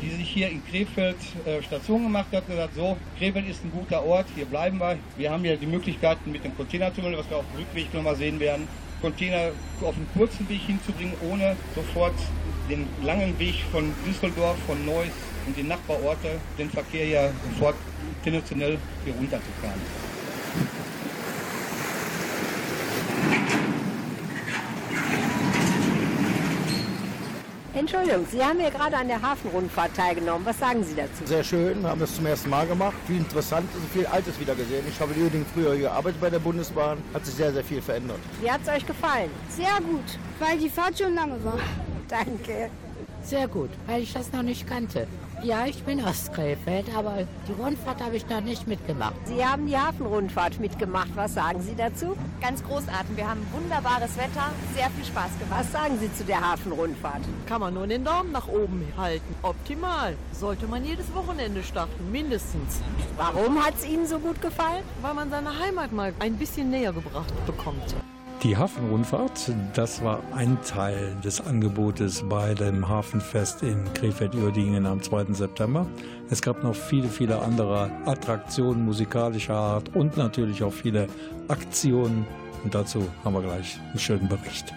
die 0.00 0.10
sich 0.10 0.30
hier 0.30 0.48
in 0.48 0.64
Krefeld 0.64 1.16
äh, 1.44 1.62
Station 1.62 2.04
gemacht 2.04 2.28
hat, 2.32 2.46
gesagt, 2.46 2.74
so, 2.74 2.96
Krefeld 3.18 3.48
ist 3.48 3.62
ein 3.64 3.70
guter 3.70 4.02
Ort, 4.04 4.26
hier 4.34 4.46
bleiben 4.46 4.78
wir. 4.78 4.96
Wir 5.16 5.30
haben 5.30 5.44
ja 5.44 5.56
die 5.56 5.66
Möglichkeiten 5.66 6.32
mit 6.32 6.42
dem 6.44 6.56
Containertunnel, 6.56 7.18
was 7.18 7.28
wir 7.28 7.38
auf 7.38 7.44
dem 7.52 7.60
Rückweg 7.60 7.92
nochmal 7.92 8.16
sehen 8.16 8.40
werden, 8.40 8.66
Container 9.00 9.50
auf 9.80 9.96
einen 9.96 10.08
kurzen 10.16 10.48
Weg 10.48 10.60
hinzubringen, 10.62 11.14
ohne 11.30 11.56
sofort 11.74 12.14
den 12.68 12.86
langen 13.02 13.38
Weg 13.38 13.56
von 13.72 13.92
Düsseldorf, 14.06 14.56
von 14.66 14.84
Neuss 14.84 15.08
und 15.46 15.56
den 15.56 15.68
Nachbarorte, 15.68 16.40
den 16.58 16.70
Verkehr 16.70 17.06
ja 17.06 17.30
sofort 17.50 17.76
tendenziell 18.22 18.78
hier 19.04 19.14
runterzufahren. 19.14 19.80
Entschuldigung, 27.72 28.26
Sie 28.28 28.44
haben 28.44 28.58
ja 28.58 28.68
gerade 28.68 28.96
an 28.96 29.06
der 29.06 29.22
Hafenrundfahrt 29.22 29.94
teilgenommen. 29.94 30.44
Was 30.44 30.58
sagen 30.58 30.82
Sie 30.82 30.94
dazu? 30.96 31.24
Sehr 31.24 31.44
schön, 31.44 31.80
wir 31.82 31.88
haben 31.88 32.00
das 32.00 32.16
zum 32.16 32.26
ersten 32.26 32.50
Mal 32.50 32.66
gemacht. 32.66 32.96
Viel 33.06 33.18
Interessantes 33.18 33.76
und 33.76 33.88
viel 33.92 34.06
Altes 34.06 34.40
wieder 34.40 34.56
gesehen. 34.56 34.84
Ich 34.88 35.00
habe 35.00 35.14
in 35.14 35.22
Uerdingen 35.22 35.46
früher 35.54 35.76
gearbeitet 35.76 36.20
bei 36.20 36.30
der 36.30 36.40
Bundesbahn. 36.40 36.98
Hat 37.14 37.24
sich 37.24 37.36
sehr, 37.36 37.52
sehr 37.52 37.62
viel 37.62 37.80
verändert. 37.80 38.18
Wie 38.40 38.50
hat 38.50 38.60
es 38.62 38.68
euch 38.68 38.84
gefallen? 38.84 39.30
Sehr 39.48 39.80
gut, 39.86 40.18
weil 40.40 40.58
die 40.58 40.68
Fahrt 40.68 40.98
schon 40.98 41.14
lange 41.14 41.42
war. 41.44 41.58
Danke. 42.08 42.70
Sehr 43.22 43.46
gut, 43.46 43.70
weil 43.86 44.02
ich 44.02 44.12
das 44.12 44.32
noch 44.32 44.42
nicht 44.42 44.66
kannte. 44.66 45.06
Ja, 45.42 45.64
ich 45.64 45.82
bin 45.84 46.04
aus 46.04 46.30
Krefeld, 46.32 46.84
aber 46.94 47.26
die 47.48 47.52
Rundfahrt 47.52 48.02
habe 48.02 48.14
ich 48.14 48.28
noch 48.28 48.42
nicht 48.42 48.66
mitgemacht. 48.66 49.14
Sie 49.24 49.44
haben 49.44 49.66
die 49.66 49.76
Hafenrundfahrt 49.76 50.60
mitgemacht. 50.60 51.08
Was 51.14 51.32
sagen 51.32 51.62
Sie 51.62 51.74
dazu? 51.74 52.14
Ganz 52.42 52.62
großartig. 52.62 53.16
Wir 53.16 53.26
haben 53.26 53.40
wunderbares 53.50 54.18
Wetter, 54.18 54.50
sehr 54.74 54.90
viel 54.90 55.04
Spaß 55.04 55.30
gemacht. 55.38 55.60
Was 55.60 55.72
sagen 55.72 55.98
Sie 55.98 56.12
zu 56.12 56.24
der 56.24 56.42
Hafenrundfahrt? 56.42 57.22
Kann 57.46 57.62
man 57.62 57.72
nur 57.72 57.86
den 57.86 58.04
Daumen 58.04 58.32
nach 58.32 58.48
oben 58.48 58.84
halten. 58.98 59.34
Optimal. 59.40 60.14
Sollte 60.32 60.66
man 60.66 60.84
jedes 60.84 61.14
Wochenende 61.14 61.62
starten, 61.62 62.12
mindestens. 62.12 62.82
Warum 63.16 63.64
hat 63.64 63.74
es 63.78 63.86
Ihnen 63.86 64.06
so 64.06 64.18
gut 64.18 64.42
gefallen? 64.42 64.84
Weil 65.00 65.14
man 65.14 65.30
seine 65.30 65.58
Heimat 65.58 65.90
mal 65.92 66.12
ein 66.20 66.36
bisschen 66.36 66.70
näher 66.70 66.92
gebracht 66.92 67.32
bekommt. 67.46 67.94
Die 68.42 68.56
Hafenrundfahrt, 68.56 69.52
das 69.74 70.02
war 70.02 70.22
ein 70.34 70.56
Teil 70.62 71.14
des 71.22 71.42
Angebotes 71.42 72.24
bei 72.26 72.54
dem 72.54 72.88
Hafenfest 72.88 73.62
in 73.62 73.84
Krefeld-Uerdingen 73.92 74.86
am 74.86 75.02
2. 75.02 75.34
September. 75.34 75.86
Es 76.30 76.40
gab 76.40 76.64
noch 76.64 76.74
viele, 76.74 77.08
viele 77.08 77.38
andere 77.38 77.90
Attraktionen 78.06 78.86
musikalischer 78.86 79.54
Art 79.54 79.94
und 79.94 80.16
natürlich 80.16 80.62
auch 80.62 80.72
viele 80.72 81.06
Aktionen. 81.48 82.26
Und 82.64 82.74
dazu 82.74 83.06
haben 83.24 83.34
wir 83.34 83.42
gleich 83.42 83.78
einen 83.90 83.98
schönen 83.98 84.26
Bericht. 84.26 84.72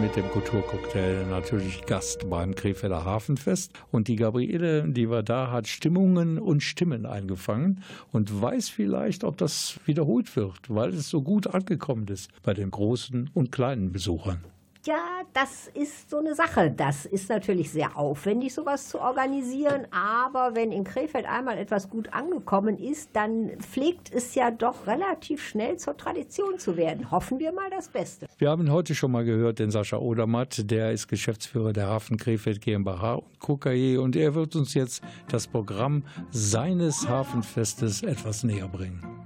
Mit 0.00 0.16
dem 0.16 0.28
Kulturcocktail 0.30 1.26
natürlich 1.26 1.84
Gast 1.84 2.30
beim 2.30 2.54
Krefelder 2.54 3.04
Hafenfest 3.04 3.72
und 3.90 4.08
die 4.08 4.16
Gabriele, 4.16 4.88
die 4.88 5.10
war 5.10 5.22
da, 5.22 5.50
hat 5.50 5.68
Stimmungen 5.68 6.38
und 6.38 6.62
Stimmen 6.62 7.04
eingefangen 7.04 7.82
und 8.10 8.40
weiß 8.40 8.70
vielleicht, 8.70 9.24
ob 9.24 9.36
das 9.36 9.78
wiederholt 9.84 10.34
wird, 10.36 10.58
weil 10.68 10.94
es 10.94 11.10
so 11.10 11.20
gut 11.20 11.48
angekommen 11.48 12.06
ist 12.08 12.30
bei 12.42 12.54
den 12.54 12.70
großen 12.70 13.30
und 13.34 13.52
kleinen 13.52 13.92
Besuchern. 13.92 14.42
Ja, 14.86 15.22
das 15.34 15.70
ist 15.74 16.08
so 16.08 16.20
eine 16.20 16.34
Sache. 16.34 16.70
Das 16.70 17.04
ist 17.04 17.28
natürlich 17.28 17.70
sehr 17.70 17.98
aufwendig, 17.98 18.54
sowas 18.54 18.88
zu 18.88 18.98
organisieren. 18.98 19.86
Aber 19.90 20.54
wenn 20.54 20.72
in 20.72 20.84
Krefeld 20.84 21.26
einmal 21.26 21.58
etwas 21.58 21.90
gut 21.90 22.10
angekommen 22.14 22.78
ist, 22.78 23.10
dann 23.12 23.50
pflegt 23.58 24.10
es 24.10 24.34
ja 24.34 24.50
doch 24.50 24.86
relativ 24.86 25.46
schnell 25.46 25.76
zur 25.76 25.98
Tradition 25.98 26.58
zu 26.58 26.78
werden. 26.78 27.10
Hoffen 27.10 27.38
wir 27.38 27.52
mal 27.52 27.68
das 27.68 27.88
Beste. 27.88 28.26
Wir 28.38 28.48
haben 28.48 28.72
heute 28.72 28.94
schon 28.94 29.12
mal 29.12 29.26
gehört 29.26 29.58
den 29.58 29.70
Sascha 29.70 29.98
Odermatt, 29.98 30.70
der 30.70 30.92
ist 30.92 31.08
Geschäftsführer 31.08 31.74
der 31.74 31.88
Hafen 31.88 32.16
Krefeld 32.16 32.62
GmbH 32.62 33.16
und 33.16 33.38
KKE 33.38 34.00
und 34.00 34.16
er 34.16 34.34
wird 34.34 34.56
uns 34.56 34.72
jetzt 34.72 35.02
das 35.28 35.46
Programm 35.46 36.04
seines 36.30 37.06
Hafenfestes 37.06 38.02
etwas 38.02 38.44
näher 38.44 38.68
bringen. 38.68 39.19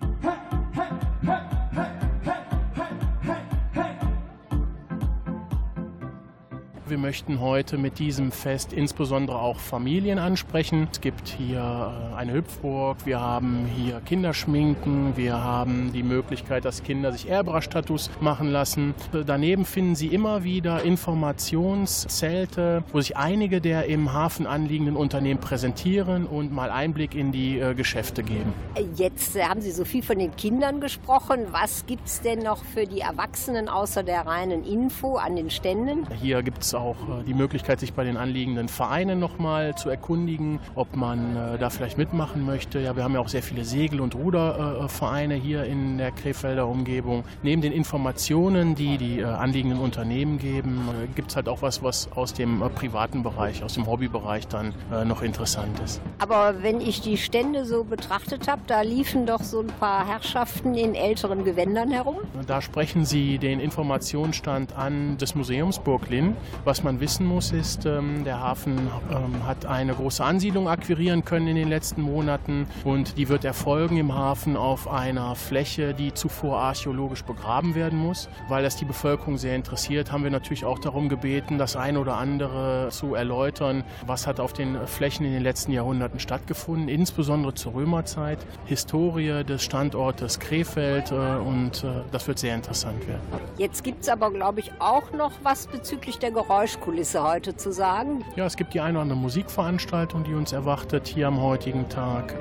Wir 6.95 7.01
möchten 7.01 7.41
heute 7.41 7.77
mit 7.77 7.99
diesem 7.99 8.31
Fest 8.31 8.73
insbesondere 8.73 9.41
auch 9.41 9.59
Familien 9.59 10.21
ansprechen. 10.21 10.87
Es 10.93 11.01
gibt 11.01 11.27
hier 11.27 11.59
äh, 11.59 12.15
eine 12.15 12.35
Hüpfburg, 12.35 12.99
wir 13.05 13.21
haben 13.21 13.69
hier 13.77 14.01
Kinderschminken, 14.07 15.17
wir 15.17 15.43
haben 15.43 15.91
die 15.93 16.05
Möglichkeit, 16.05 16.65
dass 16.65 16.85
Kinder 16.85 17.11
sich 17.11 17.29
Airbrush-Tattoos 17.29 18.11
machen 18.21 18.49
lassen. 18.49 18.95
Daneben 19.27 19.65
finden 19.65 19.97
Sie 19.97 20.07
immer 20.07 20.45
wieder 20.45 20.85
Informationszelte, 20.85 22.85
wo 22.93 23.01
sich 23.01 23.17
einige 23.17 23.61
der 23.61 23.87
im 23.87 24.13
Hafen 24.13 24.47
anliegenden 24.47 24.95
Unternehmen 24.95 25.41
präsentieren 25.41 26.27
und 26.27 26.53
mal 26.53 26.71
Einblick 26.71 27.17
in 27.17 27.33
die 27.33 27.59
äh, 27.59 27.75
Geschäfte 27.75 28.23
geben. 28.23 28.53
Jetzt 28.95 29.37
haben 29.43 29.61
Sie 29.61 29.73
so 29.73 29.85
viel 29.85 30.05
von 30.05 30.21
den 30.21 30.37
Kindern 30.37 30.81
gesprochen. 30.81 31.49
Was 31.51 31.87
gibt 31.87 32.07
es 32.07 32.21
denn 32.21 32.39
noch 32.39 32.63
für 32.63 32.87
die 32.87 33.01
Erwachsenen 33.01 33.69
außer 33.69 34.05
der 34.05 34.27
reinen 34.27 34.63
Info 34.63 35.17
an 35.17 35.35
den 35.35 35.51
Ständen? 35.51 36.07
Hier 36.21 36.45
gibt 36.45 36.63
es 36.63 36.73
auch 36.73 36.84
äh, 36.93 37.25
die 37.25 37.35
Möglichkeit, 37.35 37.81
sich 37.81 37.93
bei 37.93 38.05
den 38.05 38.17
anliegenden 38.17 38.69
Vereinen 38.69 39.19
nochmal 39.19 39.75
zu 39.75 39.89
erkundigen, 39.89 40.61
ob 40.75 40.95
man 40.97 41.37
äh, 41.37 41.59
da 41.59 41.71
vielleicht 41.71 41.99
mitmachen 41.99 42.45
möchte. 42.45 42.81
Ja, 42.81 42.97
wir 42.97 43.05
haben 43.05 43.15
ja 43.15 43.21
auch 43.21 43.29
sehr 43.29 43.43
viele 43.43 43.65
Segel- 43.65 44.01
und 44.01 44.15
Rudervereine 44.15 45.35
hier 45.35 45.65
in 45.65 45.99
der 45.99 46.13
Krefelder 46.13 46.67
Umgebung. 46.67 47.25
Neben 47.43 47.63
den 47.63 47.73
Informationen, 47.73 48.75
die 48.75 48.99
die 48.99 49.21
äh, 49.21 49.25
anliegenden 49.25 49.81
Unternehmen 49.81 50.39
geben, 50.39 50.89
gibt 51.15 51.31
es 51.31 51.37
halt 51.37 51.49
auch 51.49 51.63
was, 51.63 51.83
was 51.83 52.11
aus 52.13 52.35
dem 52.35 52.63
privaten 52.75 53.23
Bereich, 53.23 53.63
aus 53.63 53.75
dem 53.75 53.87
Hobbybereich 53.87 54.49
dann 54.49 54.75
noch 55.07 55.23
interessant 55.23 55.79
ist. 55.81 56.01
Aber 56.19 56.63
wenn 56.63 56.81
ich 56.81 57.01
die 57.01 57.17
Stände 57.17 57.65
so 57.65 57.85
betrachtet 57.85 58.49
habe, 58.49 58.63
da 58.67 58.83
liefen 58.83 59.27
doch 59.27 59.43
so 59.43 59.61
ein 59.61 59.67
paar 59.67 60.07
Herrschaften 60.07 60.75
in 60.75 60.95
älteren 60.95 61.45
Gewändern 61.45 61.91
herum. 61.91 62.17
Da 62.47 62.61
sprechen 62.61 63.05
Sie 63.05 63.39
den 63.39 63.61
Informationsstand 63.61 64.77
an 64.77 65.17
des 65.19 65.35
Museums 65.35 65.79
Burglin. 65.79 66.37
Was 66.65 66.74
man 66.83 67.01
wissen 67.01 67.27
muss, 67.27 67.53
ist, 67.53 67.87
ähm, 67.87 68.25
der 68.25 68.41
Hafen 68.41 68.91
ähm, 69.11 69.47
hat 69.47 69.67
eine 69.67 69.95
große 69.95 70.25
Ansiedlung 70.25 70.69
akquirieren 70.69 71.25
können 71.25 71.47
in 71.47 71.57
den 71.57 71.69
letzten 71.69 72.03
Monaten 72.03 72.67
und 72.85 73.19
die 73.19 73.29
wird 73.29 73.45
erfolgen 73.45 73.97
im 73.97 74.15
Hafen 74.15 74.57
auf 74.57 74.89
einer 74.89 75.35
Fläche, 75.35 75.95
die 75.95 76.15
zuvor 76.15 76.59
archäologisch 76.59 77.23
begraben 77.23 77.75
werden 77.75 77.99
muss. 77.99 78.29
Weil 78.49 78.63
das 78.63 78.77
die 78.77 78.85
Bevölkerung 78.85 79.37
sehr 79.37 79.55
interessiert, 79.55 80.11
haben 80.11 80.25
wir 80.25 80.31
natürlich 80.31 80.65
auch 80.65 80.79
darum 80.79 81.09
gebeten, 81.09 81.59
das 81.59 81.77
eine 81.77 82.01
oder 82.01 82.17
andere 82.17 82.89
zu 82.91 83.15
erläutern, 83.15 83.85
was 84.07 84.27
hat 84.27 84.41
auf 84.41 84.53
den 84.53 84.87
Flächen 84.87 85.27
in 85.27 85.33
den 85.33 85.43
letzten 85.43 85.73
Jahrhunderten 85.73 86.19
stattgefunden, 86.19 86.89
insbesondere 86.89 87.55
zur 87.55 87.75
Römerzeit, 87.75 88.39
Historie 88.65 89.45
des 89.45 89.63
Standortes 89.63 90.41
Krefeld 90.41 91.11
äh, 91.11 91.15
und 91.15 91.85
äh, 91.85 92.03
das 92.11 92.27
wird 92.27 92.39
sehr 92.39 92.55
interessant 92.55 93.07
werden. 93.07 93.21
Jetzt 93.59 93.85
gibt 93.85 94.03
es 94.03 94.09
aber, 94.09 94.31
glaube 94.31 94.61
ich, 94.61 94.73
auch 94.79 95.13
noch 95.13 95.33
was 95.43 95.67
bezüglich 95.67 96.19
der 96.19 96.31
Geräusche. 96.31 96.54
Geräuschkulisse 96.55 97.21
heute 97.21 97.57
zu 97.57 97.73
sagen. 97.73 98.25
Ja, 98.37 98.47
es 98.47 98.55
gibt 98.55 98.75
die 98.75 98.81
eine 98.81 98.93
oder 98.93 99.03
andere 99.03 99.19
Musikveranstaltung, 99.19 100.23
die 100.23 100.35
uns 100.35 100.53
erwartet 100.53 101.09
hier 101.09 101.27
am 101.27 101.41
heutigen 101.41 101.89
Tag. 101.89 102.33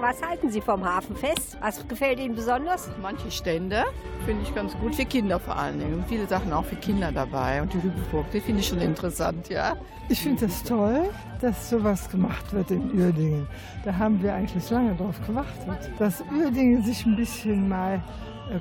Was 0.00 0.22
halten 0.22 0.48
Sie 0.48 0.60
vom 0.60 0.84
Hafenfest? 0.84 1.58
Was 1.60 1.86
gefällt 1.88 2.20
Ihnen 2.20 2.36
besonders? 2.36 2.88
Manche 3.02 3.28
Stände 3.32 3.82
finde 4.24 4.44
ich 4.44 4.54
ganz 4.54 4.72
gut, 4.78 4.94
für 4.94 5.04
Kinder 5.04 5.40
vor 5.40 5.56
allen 5.56 5.80
Dingen. 5.80 5.94
Und 5.94 6.06
viele 6.06 6.28
Sachen 6.28 6.52
auch 6.52 6.64
für 6.64 6.76
Kinder 6.76 7.10
dabei. 7.10 7.60
Und 7.60 7.74
die 7.74 7.82
Hüpfburg, 7.82 8.30
die 8.30 8.38
finde 8.40 8.60
ich 8.60 8.68
schon 8.68 8.80
interessant, 8.80 9.48
ja. 9.48 9.76
Ich 10.08 10.22
finde 10.22 10.46
es 10.46 10.62
das 10.62 10.68
toll, 10.68 11.10
dass 11.40 11.70
sowas 11.70 12.08
gemacht 12.08 12.52
wird 12.52 12.70
in 12.70 12.96
Uerdingen. 12.96 13.48
Da 13.84 13.96
haben 13.96 14.22
wir 14.22 14.32
eigentlich 14.32 14.70
lange 14.70 14.94
drauf 14.94 15.16
gewartet, 15.26 15.90
dass 15.98 16.22
Uerdingen 16.30 16.84
sich 16.84 17.04
ein 17.04 17.16
bisschen 17.16 17.68
mal 17.68 18.00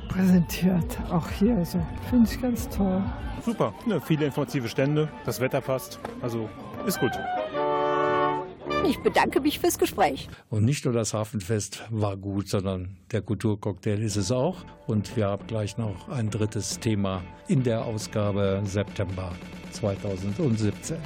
präsentiert, 0.08 0.98
auch 1.12 1.30
hier 1.32 1.66
so. 1.66 1.84
Finde 2.10 2.30
ich 2.30 2.42
ganz 2.42 2.70
toll. 2.70 3.02
Super, 3.44 3.74
ne, 3.86 4.00
viele 4.02 4.26
informative 4.26 4.68
Stände, 4.68 5.10
das 5.26 5.40
Wetter 5.40 5.62
passt, 5.62 6.00
also 6.22 6.50
ist 6.86 7.00
gut. 7.00 7.12
Ich 8.88 9.00
bedanke 9.00 9.42
mich 9.42 9.60
fürs 9.60 9.78
Gespräch. 9.78 10.30
Und 10.50 10.66
nicht 10.66 10.86
nur 10.86 10.94
das 10.94 11.14
Hafenfest 11.14 11.84
war 11.90 12.18
gut, 12.18 12.48
sondern 12.48 12.98
der 13.12 13.22
Kulturcocktail 13.22 14.02
ist 14.02 14.16
es 14.16 14.32
auch. 14.32 14.58
Und 14.88 15.16
wir 15.16 15.28
haben 15.28 15.46
gleich 15.48 15.78
noch 15.78 16.10
ein 16.10 16.30
drittes 16.30 16.80
Thema 16.80 17.22
in 17.48 17.64
der 17.64 17.86
Ausgabe 17.86 18.62
September 18.66 19.32
2017. 19.72 20.98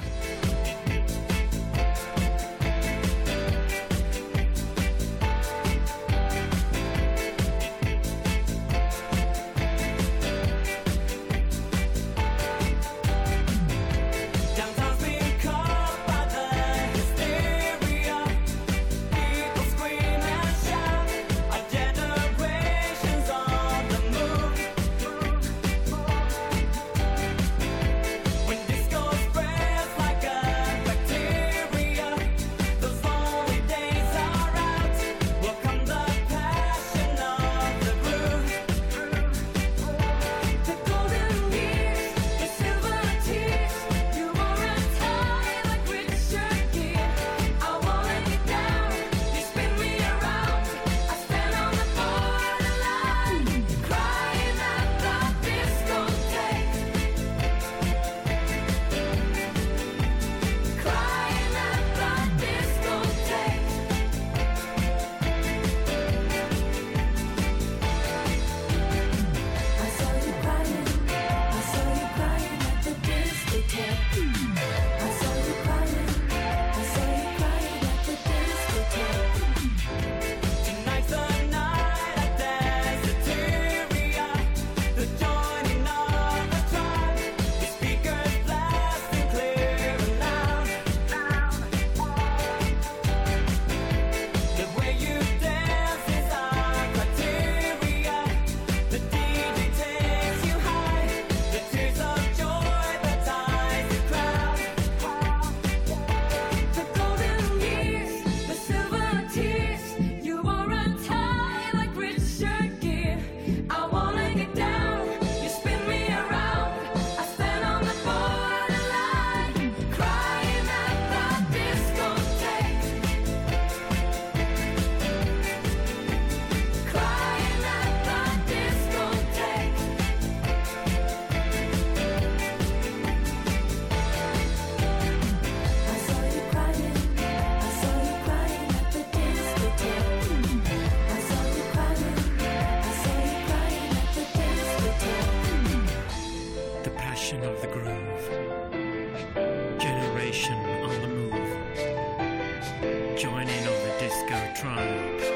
Disco 154.04 154.36
tribe. 154.52 155.33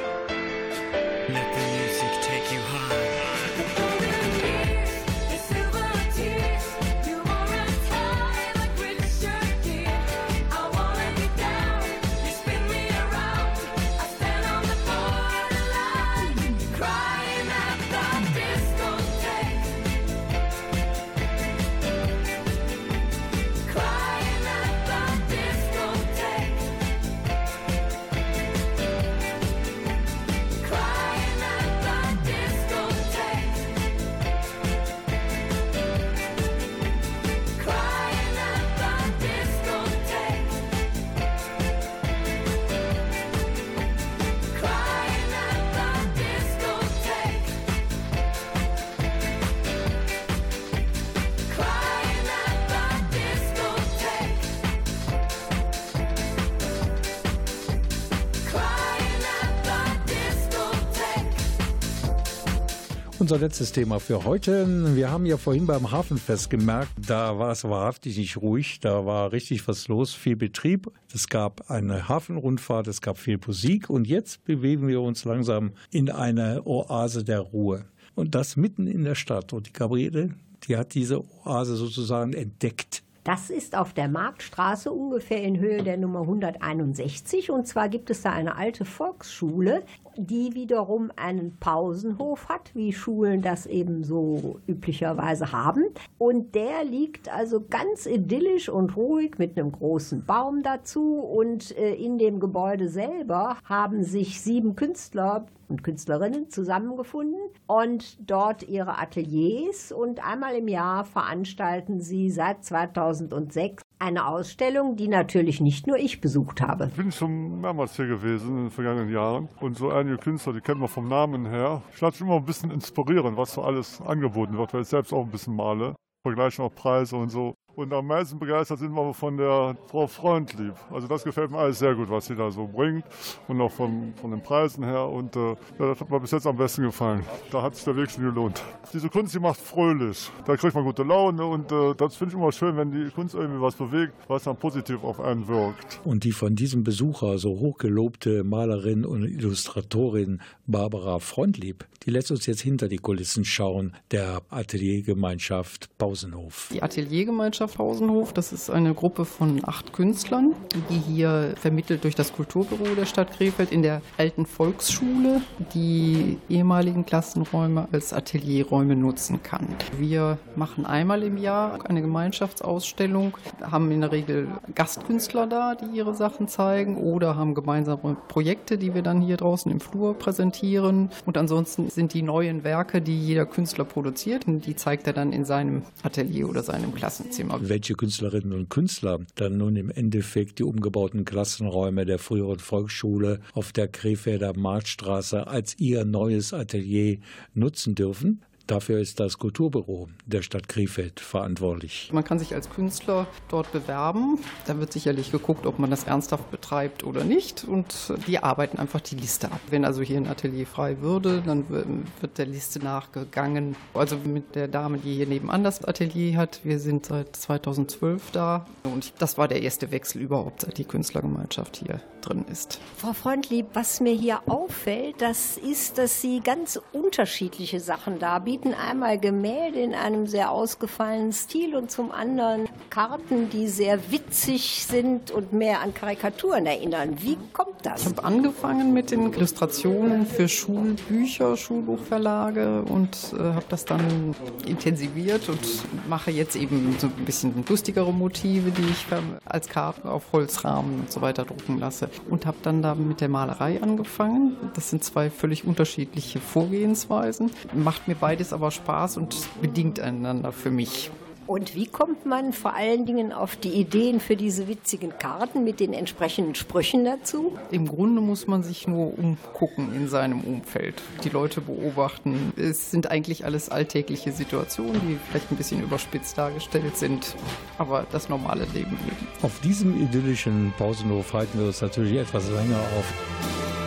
Unser 63.29 63.41
letztes 63.41 63.73
Thema 63.73 64.01
für 64.01 64.25
heute. 64.25 64.97
Wir 64.97 65.11
haben 65.11 65.27
ja 65.27 65.37
vorhin 65.37 65.67
beim 65.67 65.91
Hafenfest 65.91 66.49
gemerkt, 66.49 66.93
da 67.07 67.39
war 67.39 67.53
es 67.53 67.63
wahrhaftig 67.63 68.17
nicht 68.17 68.39
ruhig, 68.39 68.81
da 68.81 69.05
war 69.05 69.33
richtig 69.33 69.69
was 69.69 69.87
los, 69.87 70.15
viel 70.15 70.35
Betrieb. 70.35 70.91
Es 71.13 71.29
gab 71.29 71.71
eine 71.71 72.09
Hafenrundfahrt, 72.09 72.89
es 72.89 73.03
gab 73.03 73.19
viel 73.19 73.39
Musik 73.47 73.91
und 73.91 74.07
jetzt 74.07 74.43
bewegen 74.47 74.89
wir 74.89 75.03
uns 75.03 75.27
langsam 75.27 75.73
in 75.91 76.09
eine 76.09 76.67
Oase 76.67 77.23
der 77.23 77.41
Ruhe. 77.41 77.85
Und 78.15 78.35
das 78.35 78.57
mitten 78.57 78.87
in 78.87 79.05
der 79.05 79.15
Stadt. 79.15 79.53
Und 79.53 79.67
die 79.67 79.75
Gabriele, 79.75 80.31
die 80.67 80.79
hat 80.79 80.95
diese 80.95 81.23
Oase 81.45 81.77
sozusagen 81.77 82.33
entdeckt. 82.33 83.03
Das 83.25 83.51
ist 83.51 83.77
auf 83.77 83.93
der 83.93 84.09
Marktstraße 84.09 84.91
ungefähr 84.91 85.43
in 85.43 85.59
Höhe 85.59 85.83
der 85.83 85.99
Nummer 85.99 86.23
161. 86.23 87.51
Und 87.51 87.67
zwar 87.67 87.91
gibt 87.91 88.09
es 88.09 88.23
da 88.23 88.33
eine 88.33 88.57
alte 88.57 88.87
Volksschule, 88.87 89.83
die 90.19 90.55
wiederum 90.55 91.13
einen 91.17 91.57
Pausenhof 91.59 92.49
hat, 92.49 92.75
wie 92.75 92.93
Schulen 92.93 93.41
das 93.41 93.67
eben 93.67 94.03
so 94.03 94.59
üblicherweise 94.67 95.53
haben. 95.53 95.85
Und 96.19 96.55
der 96.55 96.85
liegt 96.85 97.33
also 97.33 97.65
ganz 97.69 98.07
idyllisch 98.07 98.69
und 98.69 98.97
ruhig 98.97 99.39
mit 99.39 99.57
einem 99.57 99.71
großen 99.73 100.25
Baum 100.27 100.63
dazu. 100.63 101.21
Und 101.21 101.77
äh, 101.79 101.95
in 101.95 102.19
dem 102.19 102.41
Gebäude 102.41 102.89
selber 102.89 103.57
haben 103.65 104.03
sich 104.03 104.41
sieben 104.41 104.75
Künstler 104.75 105.47
und 105.69 105.85
Künstlerinnen 105.85 106.51
zusammengefunden 106.51 107.41
und 107.67 108.19
dort 108.29 108.67
ihre 108.67 108.99
Ateliers 108.99 109.93
und 109.93 110.27
einmal 110.27 110.55
im 110.55 110.67
Jahr 110.67 111.05
veranstalten 111.05 112.01
sie 112.01 112.31
seit 112.31 112.65
2006 112.65 113.83
eine 113.99 114.27
Ausstellung, 114.27 114.97
die 114.97 115.09
natürlich 115.09 115.61
nicht 115.61 115.87
nur 115.87 115.99
ich 115.99 116.21
besucht 116.21 116.61
habe. 116.61 116.87
Ich 116.87 116.97
bin 116.97 117.13
schon 117.13 117.61
mehrmals 117.61 117.97
hier 117.97 118.07
gewesen 118.07 118.51
in 118.51 118.65
den 118.65 118.71
vergangenen 118.71 119.13
Jahren 119.13 119.49
und 119.61 119.77
so 119.77 119.91
einige 119.91 120.19
Künstler, 120.19 120.53
die 120.53 120.61
kennt 120.61 120.79
man 120.81 120.89
vom 120.89 121.09
Namen 121.09 121.47
her. 121.47 121.83
Ich 121.95 122.01
lasse 122.01 122.23
mich 122.23 122.31
immer 122.31 122.41
ein 122.41 122.45
bisschen 122.45 122.71
inspirieren, 122.71 123.37
was 123.37 123.55
so 123.55 123.63
alles 123.63 124.01
angeboten 124.01 124.57
wird, 124.57 124.73
weil 124.75 124.83
ich 124.83 124.89
selbst 124.89 125.13
auch 125.13 125.25
ein 125.25 125.31
bisschen 125.31 125.57
male. 125.57 125.95
Vergleichen 126.23 126.65
auch 126.65 126.75
Preise 126.75 127.17
und 127.17 127.31
so. 127.31 127.55
Und 127.79 127.93
am 127.93 128.09
meisten 128.09 128.41
begeistert 128.41 128.81
sind 128.81 128.93
wir 128.93 129.15
von 129.15 129.37
der 129.37 129.77
Frau 129.87 130.09
Freundlieb. 130.09 130.75
Also 130.91 131.07
das 131.07 131.23
gefällt 131.23 131.53
mir 131.53 131.59
alles 131.59 131.79
sehr 131.79 131.95
gut, 131.95 132.11
was 132.11 132.27
sie 132.27 132.35
da 132.35 132.51
so 132.51 132.67
bringt 132.67 133.05
und 133.47 133.61
auch 133.61 133.71
von, 133.71 134.15
von 134.21 134.33
den 134.33 134.43
Preisen 134.43 134.83
her. 134.83 135.07
Und 135.07 135.37
äh, 135.37 135.55
das 135.79 136.01
hat 136.01 136.11
mir 136.11 136.19
bis 136.19 136.33
jetzt 136.33 136.49
am 136.49 136.57
besten 136.57 136.83
gefallen. 136.83 137.23
Da 137.53 137.63
hat 137.63 137.77
sich 137.77 137.85
der 137.85 137.95
Weg 137.95 138.11
schon 138.11 138.25
gelohnt. 138.25 138.61
Diese 138.93 139.09
Kunst, 139.09 139.33
die 139.33 139.39
macht 139.39 139.61
fröhlich. 139.61 140.29
Da 140.45 140.57
kriegt 140.57 140.75
man 140.75 140.83
gute 140.83 141.05
Laune 141.05 141.45
und 141.45 141.71
äh, 141.71 141.95
das 141.97 142.17
finde 142.17 142.35
ich 142.35 142.41
immer 142.41 142.51
schön, 142.51 142.77
wenn 142.77 142.91
die 142.91 143.13
Kunst 143.13 143.37
irgendwie 143.37 143.61
was 143.61 143.77
bewegt, 143.77 144.13
was 144.27 144.43
dann 144.43 144.57
positiv 144.57 145.05
auf 145.05 145.21
einen 145.21 145.47
wirkt. 145.47 146.01
Und 146.03 146.25
die 146.25 146.33
von 146.33 146.57
diesem 146.57 146.83
Besucher 146.83 147.39
so 147.39 147.51
hochgelobte 147.61 148.43
Malerin 148.43 149.05
und 149.05 149.23
Illustratorin 149.23 150.41
Barbara 150.67 151.21
Freundlieb, 151.21 151.87
die 152.05 152.11
lässt 152.11 152.33
uns 152.33 152.45
jetzt 152.47 152.63
hinter 152.63 152.89
die 152.89 152.97
Kulissen 152.97 153.45
schauen, 153.45 153.95
der 154.11 154.43
Ateliergemeinschaft 154.51 155.97
Pausenhof. 155.97 156.71
Die 156.73 156.83
Ateliergemeinschaft 156.83 157.68
Pausenhof, 157.69 158.33
das 158.33 158.53
ist 158.53 158.71
eine 158.71 158.95
Gruppe 158.95 159.25
von 159.25 159.61
acht 159.65 159.93
Künstlern, 159.93 160.55
die 160.91 160.99
hier 160.99 161.55
vermittelt 161.57 162.05
durch 162.05 162.15
das 162.15 162.33
Kulturbüro 162.33 162.95
der 162.95 163.07
Stadt 163.07 163.33
Krefeld 163.33 163.73
in 163.73 163.83
der 163.83 164.03
alten 164.17 164.47
Volksschule 164.47 165.43
die 165.75 166.39
ehemaligen 166.49 167.05
Klassenräume 167.05 167.89
als 167.93 168.13
Atelierräume 168.13 168.97
nutzen 168.97 169.43
kann. 169.43 169.69
Wir 169.99 170.39
machen 170.57 170.87
einmal 170.87 171.23
im 171.23 171.37
Jahr 171.37 171.89
eine 171.89 172.01
Gemeinschaftsausstellung, 172.01 173.37
haben 173.63 173.91
in 173.91 174.01
der 174.01 174.13
Regel 174.13 174.49
Gastkünstler 174.75 175.47
da, 175.47 175.75
die 175.75 175.97
ihre 175.97 176.15
Sachen 176.15 176.49
zeigen 176.49 176.97
oder 176.97 177.37
haben 177.37 177.55
gemeinsame 177.55 178.17
Projekte, 178.29 178.79
die 178.79 178.95
wir 178.95 179.03
dann 179.03 179.21
hier 179.21 179.37
draußen 179.37 179.71
im 179.71 179.81
Flur 179.81 180.15
präsentieren. 180.15 181.11
Und 181.27 181.37
ansonsten 181.37 181.89
sind 181.91 182.15
die 182.15 182.23
neuen 182.23 182.65
Werke, 182.65 183.01
die 183.01 183.19
jeder 183.19 183.47
Künstler 183.47 183.85
produziert, 183.85 184.45
die 184.47 184.77
zeigt 184.77 185.07
er 185.07 185.13
dann 185.13 185.33
in 185.33 185.45
seinem 185.45 185.83
Atelier 186.03 186.49
oder 186.49 186.63
seinem 186.63 186.95
Klassenzimmer. 186.95 187.58
Welche 187.61 187.95
Künstlerinnen 187.95 188.53
und 188.53 188.71
Künstler 188.71 189.19
dann 189.35 189.57
nun 189.57 189.75
im 189.75 189.91
Endeffekt 189.91 190.59
die 190.59 190.63
umgebauten 190.63 191.25
Klassenräume 191.25 192.07
der 192.07 192.19
früheren 192.19 192.61
Volksschule 192.61 193.41
auf 193.53 193.73
der 193.73 193.89
Krefelder 193.89 194.57
Marktstraße 194.57 195.47
als 195.47 195.79
ihr 195.79 196.05
neues 196.05 196.53
Atelier 196.53 197.19
nutzen 197.55 197.95
dürfen, 197.95 198.43
Dafür 198.69 198.99
ist 199.01 199.19
das 199.19 199.39
Kulturbüro 199.39 200.09
der 200.27 200.43
Stadt 200.43 200.69
Krefeld 200.69 201.21
verantwortlich. 201.21 202.11
Man 202.13 202.23
kann 202.23 202.39
sich 202.39 202.55
als 202.55 202.69
Künstler 202.69 203.27
dort 203.49 203.73
bewerben. 203.73 204.39
Da 204.67 204.79
wird 204.79 204.93
sicherlich 204.93 205.33
geguckt, 205.33 205.65
ob 205.65 205.79
man 205.79 205.91
das 205.91 206.05
ernsthaft 206.05 206.51
betreibt 206.51 207.03
oder 207.03 207.25
nicht. 207.25 207.65
Und 207.65 208.13
die 208.27 208.39
arbeiten 208.41 208.79
einfach 208.79 209.01
die 209.01 209.17
Liste 209.17 209.51
ab. 209.51 209.61
Wenn 209.71 209.87
also 209.87 210.03
hier 210.03 210.19
ein 210.19 210.27
Atelier 210.27 210.67
frei 210.67 211.01
würde, 211.01 211.43
dann 211.47 211.65
wird 211.71 212.37
der 212.37 212.45
Liste 212.45 212.81
nachgegangen. 212.81 213.75
Also 213.95 214.19
mit 214.19 214.55
der 214.55 214.69
Dame, 214.69 214.99
die 214.99 215.15
hier 215.15 215.27
nebenan 215.27 215.65
das 215.65 215.83
Atelier 215.83 216.37
hat. 216.37 216.61
Wir 216.63 216.79
sind 216.79 217.07
seit 217.07 217.37
2012 217.37 218.33
da. 218.33 218.67
Und 218.85 219.15
das 219.19 219.39
war 219.39 219.49
der 219.49 219.63
erste 219.63 219.91
Wechsel 219.93 220.21
überhaupt, 220.21 220.61
seit 220.61 220.77
die 220.77 220.85
Künstlergemeinschaft 220.85 221.79
hier 221.79 222.03
drin 222.21 222.45
ist. 222.53 222.81
Frau 222.99 223.15
Freundlieb, 223.15 223.69
was 223.73 224.01
mir 224.01 224.13
hier 224.13 224.41
auffällt, 224.47 225.23
das 225.23 225.57
ist, 225.57 225.97
dass 225.97 226.21
Sie 226.21 226.41
ganz 226.41 226.79
unterschiedliche 226.93 227.81
Sachen 227.81 228.19
darbieten. 228.19 228.58
Einmal 228.65 229.19
Gemälde 229.19 229.81
in 229.81 229.95
einem 229.95 230.27
sehr 230.27 230.51
ausgefallenen 230.51 231.33
Stil 231.33 231.77
und 231.77 231.91
zum 231.91 232.11
anderen 232.11 232.69
Karten, 232.91 233.51
die 233.51 233.69
sehr 233.69 234.11
witzig 234.11 234.87
sind 234.89 235.31
und 235.31 235.53
mehr 235.53 235.81
an 235.81 235.95
Karikaturen 235.95 236.67
erinnern. 236.67 237.17
Wie 237.21 237.37
kommt 237.53 237.85
das? 237.85 238.03
Ich 238.03 238.09
habe 238.09 238.25
angefangen 238.25 238.93
mit 238.93 239.11
den 239.11 239.33
Illustrationen 239.33 240.27
für 240.27 240.49
Schulbücher, 240.49 241.57
Schulbuchverlage 241.57 242.83
und 242.83 243.35
äh, 243.35 243.39
habe 243.39 243.67
das 243.69 243.85
dann 243.85 244.35
intensiviert 244.67 245.49
und 245.49 245.61
mache 246.09 246.31
jetzt 246.31 246.57
eben 246.57 246.97
so 246.99 247.07
ein 247.07 247.25
bisschen 247.25 247.65
lustigere 247.69 248.13
Motive, 248.13 248.71
die 248.71 248.91
ich 248.91 249.07
als 249.45 249.69
Karten 249.69 250.09
auf 250.09 250.33
Holzrahmen 250.33 251.01
und 251.01 251.13
so 251.13 251.21
weiter 251.21 251.45
drucken 251.45 251.79
lasse. 251.79 252.11
Und 252.29 252.47
habe 252.47 252.59
dann 252.63 252.83
da 252.83 252.95
mit 252.95 253.21
der 253.21 253.29
Malerei 253.29 253.83
angefangen. 253.83 254.57
Das 254.75 254.91
sind 254.91 255.05
zwei 255.05 255.31
völlig 255.31 255.65
unterschiedliche 255.65 256.41
Vorgehensweisen. 256.41 257.51
Macht 257.75 258.09
mir 258.09 258.15
beides 258.15 258.48
aber 258.53 258.71
Spaß 258.71 259.17
und 259.17 259.37
bedingt 259.61 260.01
einander 260.01 260.53
für 260.53 260.71
mich. 260.71 261.11
Und 261.49 261.75
wie 261.75 261.87
kommt 261.87 262.27
man 262.27 262.53
vor 262.53 262.75
allen 262.75 263.07
Dingen 263.07 263.33
auf 263.33 263.57
die 263.57 263.71
Ideen 263.71 264.21
für 264.21 264.37
diese 264.37 264.69
witzigen 264.69 265.19
Karten 265.19 265.65
mit 265.65 265.81
den 265.81 265.95
entsprechenden 265.95 266.55
Sprüchen 266.55 267.07
dazu? 267.07 267.57
Im 267.71 267.89
Grunde 267.89 268.21
muss 268.21 268.47
man 268.47 268.63
sich 268.63 268.87
nur 268.87 269.19
umgucken 269.19 269.95
in 269.97 270.09
seinem 270.09 270.43
Umfeld, 270.43 271.03
die 271.25 271.31
Leute 271.31 271.63
beobachten. 271.63 272.53
Es 272.59 272.91
sind 272.91 273.11
eigentlich 273.11 273.47
alles 273.47 273.71
alltägliche 273.71 274.31
Situationen, 274.31 275.01
die 275.09 275.19
vielleicht 275.31 275.51
ein 275.51 275.57
bisschen 275.57 275.83
überspitzt 275.83 276.37
dargestellt 276.37 276.99
sind, 276.99 277.35
aber 277.79 278.07
das 278.13 278.29
normale 278.29 278.67
Leben 278.75 278.99
eben. 279.07 279.27
Auf 279.41 279.59
diesem 279.61 279.99
idyllischen 280.03 280.75
Pausenhof 280.77 281.33
halten 281.33 281.59
wir 281.59 281.69
uns 281.69 281.81
natürlich 281.81 282.19
etwas 282.19 282.51
länger 282.51 282.77
auf. 282.77 283.78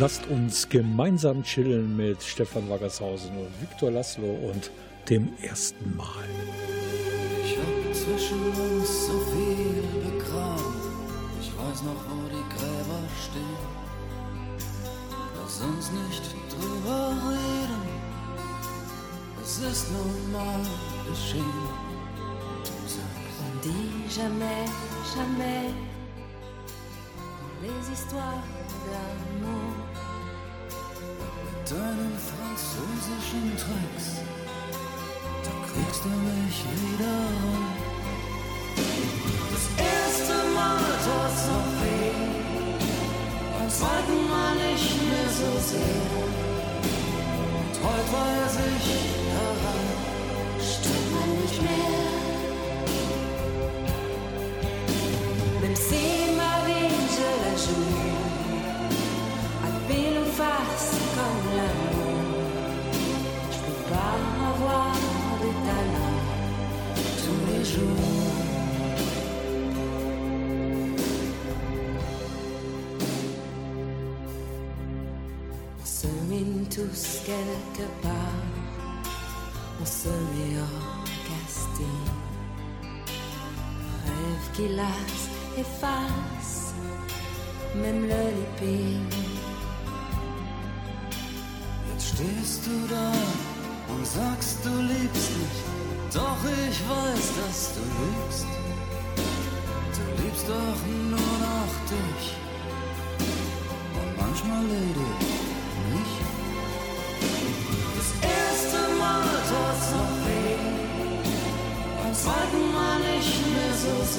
Lasst 0.00 0.26
uns 0.26 0.68
gemeinsam 0.68 1.44
chillen 1.44 1.96
mit 1.96 2.20
Stefan 2.20 2.68
Waggershausen 2.68 3.30
und 3.38 3.60
Viktor 3.60 3.92
Laszlo 3.92 4.26
und 4.26 4.70
dem 5.08 5.32
ersten 5.40 5.96
Mal. 5.96 6.24
Ich 7.44 7.56
hab 7.56 7.94
zwischen 7.94 8.40
uns 8.40 9.06
so 9.06 9.20
viel 9.30 9.82
begraben. 10.02 10.74
noch, 11.84 12.04
wo 12.08 12.28
die 12.28 12.56
Gräber 12.56 13.02
stehen. 13.22 13.58
Lass 15.36 15.60
uns 15.60 15.90
nicht 15.92 16.22
drüber 16.50 17.16
reden. 17.30 17.82
Es 19.42 19.58
ist 19.58 19.92
nun 19.92 20.32
mal 20.32 20.60
geschehen. 21.08 21.68
Du 22.64 22.88
sagst, 22.88 23.24
On 23.44 23.60
dit 23.62 24.10
jamais, 24.10 24.66
jamais 25.14 25.74
les 27.62 27.92
histoires 27.92 28.42
d'amour. 28.86 29.83
Mit 31.42 31.70
deinen 31.70 32.14
französischen 32.30 33.46
Tricks, 33.56 34.06
da 35.44 35.52
kriegst 35.68 36.04
du 36.04 36.08
mich 36.08 36.56
wieder 36.72 37.16
rum. 37.42 37.64
Das 39.52 39.66
erste 39.92 40.36
Mal 40.54 40.84
tut's 41.04 41.42
noch 41.50 41.70
weh, 41.80 42.14
beim 43.58 43.70
zweiten 43.70 44.20
Mal 44.30 44.54
nicht 44.54 44.96
mehr 45.08 45.28
so 45.40 45.50
sehr. 45.70 46.12
Und 47.58 47.74
heute 47.84 48.10
weiß 48.18 48.54
ich, 48.70 48.86
daran 49.34 49.84
stirbt 50.60 51.10
man 51.14 51.28
nicht 51.42 51.58
mehr. 51.62 52.13
Tous 76.74 77.20
quelque 77.24 77.86
part, 78.02 78.42
on 79.80 79.86
se 79.86 80.08
met 80.08 80.58
en 80.58 81.04
casting. 81.28 82.04
Rêve 84.06 84.50
qui 84.54 84.68
lasse, 84.74 85.28
efface, 85.56 86.74
même 87.76 88.02
le 88.08 88.22
lipping. 88.38 89.06
Jetzt 91.92 92.08
stehst 92.08 92.66
du 92.66 92.76
da 92.88 93.12
und 93.94 94.04
sagst, 94.04 94.64
du 94.64 94.70
liebst 94.70 95.30
mich. 95.38 95.60
Doch 96.12 96.42
ich 96.68 96.78
weiß, 96.90 97.26
dass 97.38 97.74
du 97.74 97.82
lügst. 98.00 98.23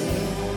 Mehr 0.06 0.55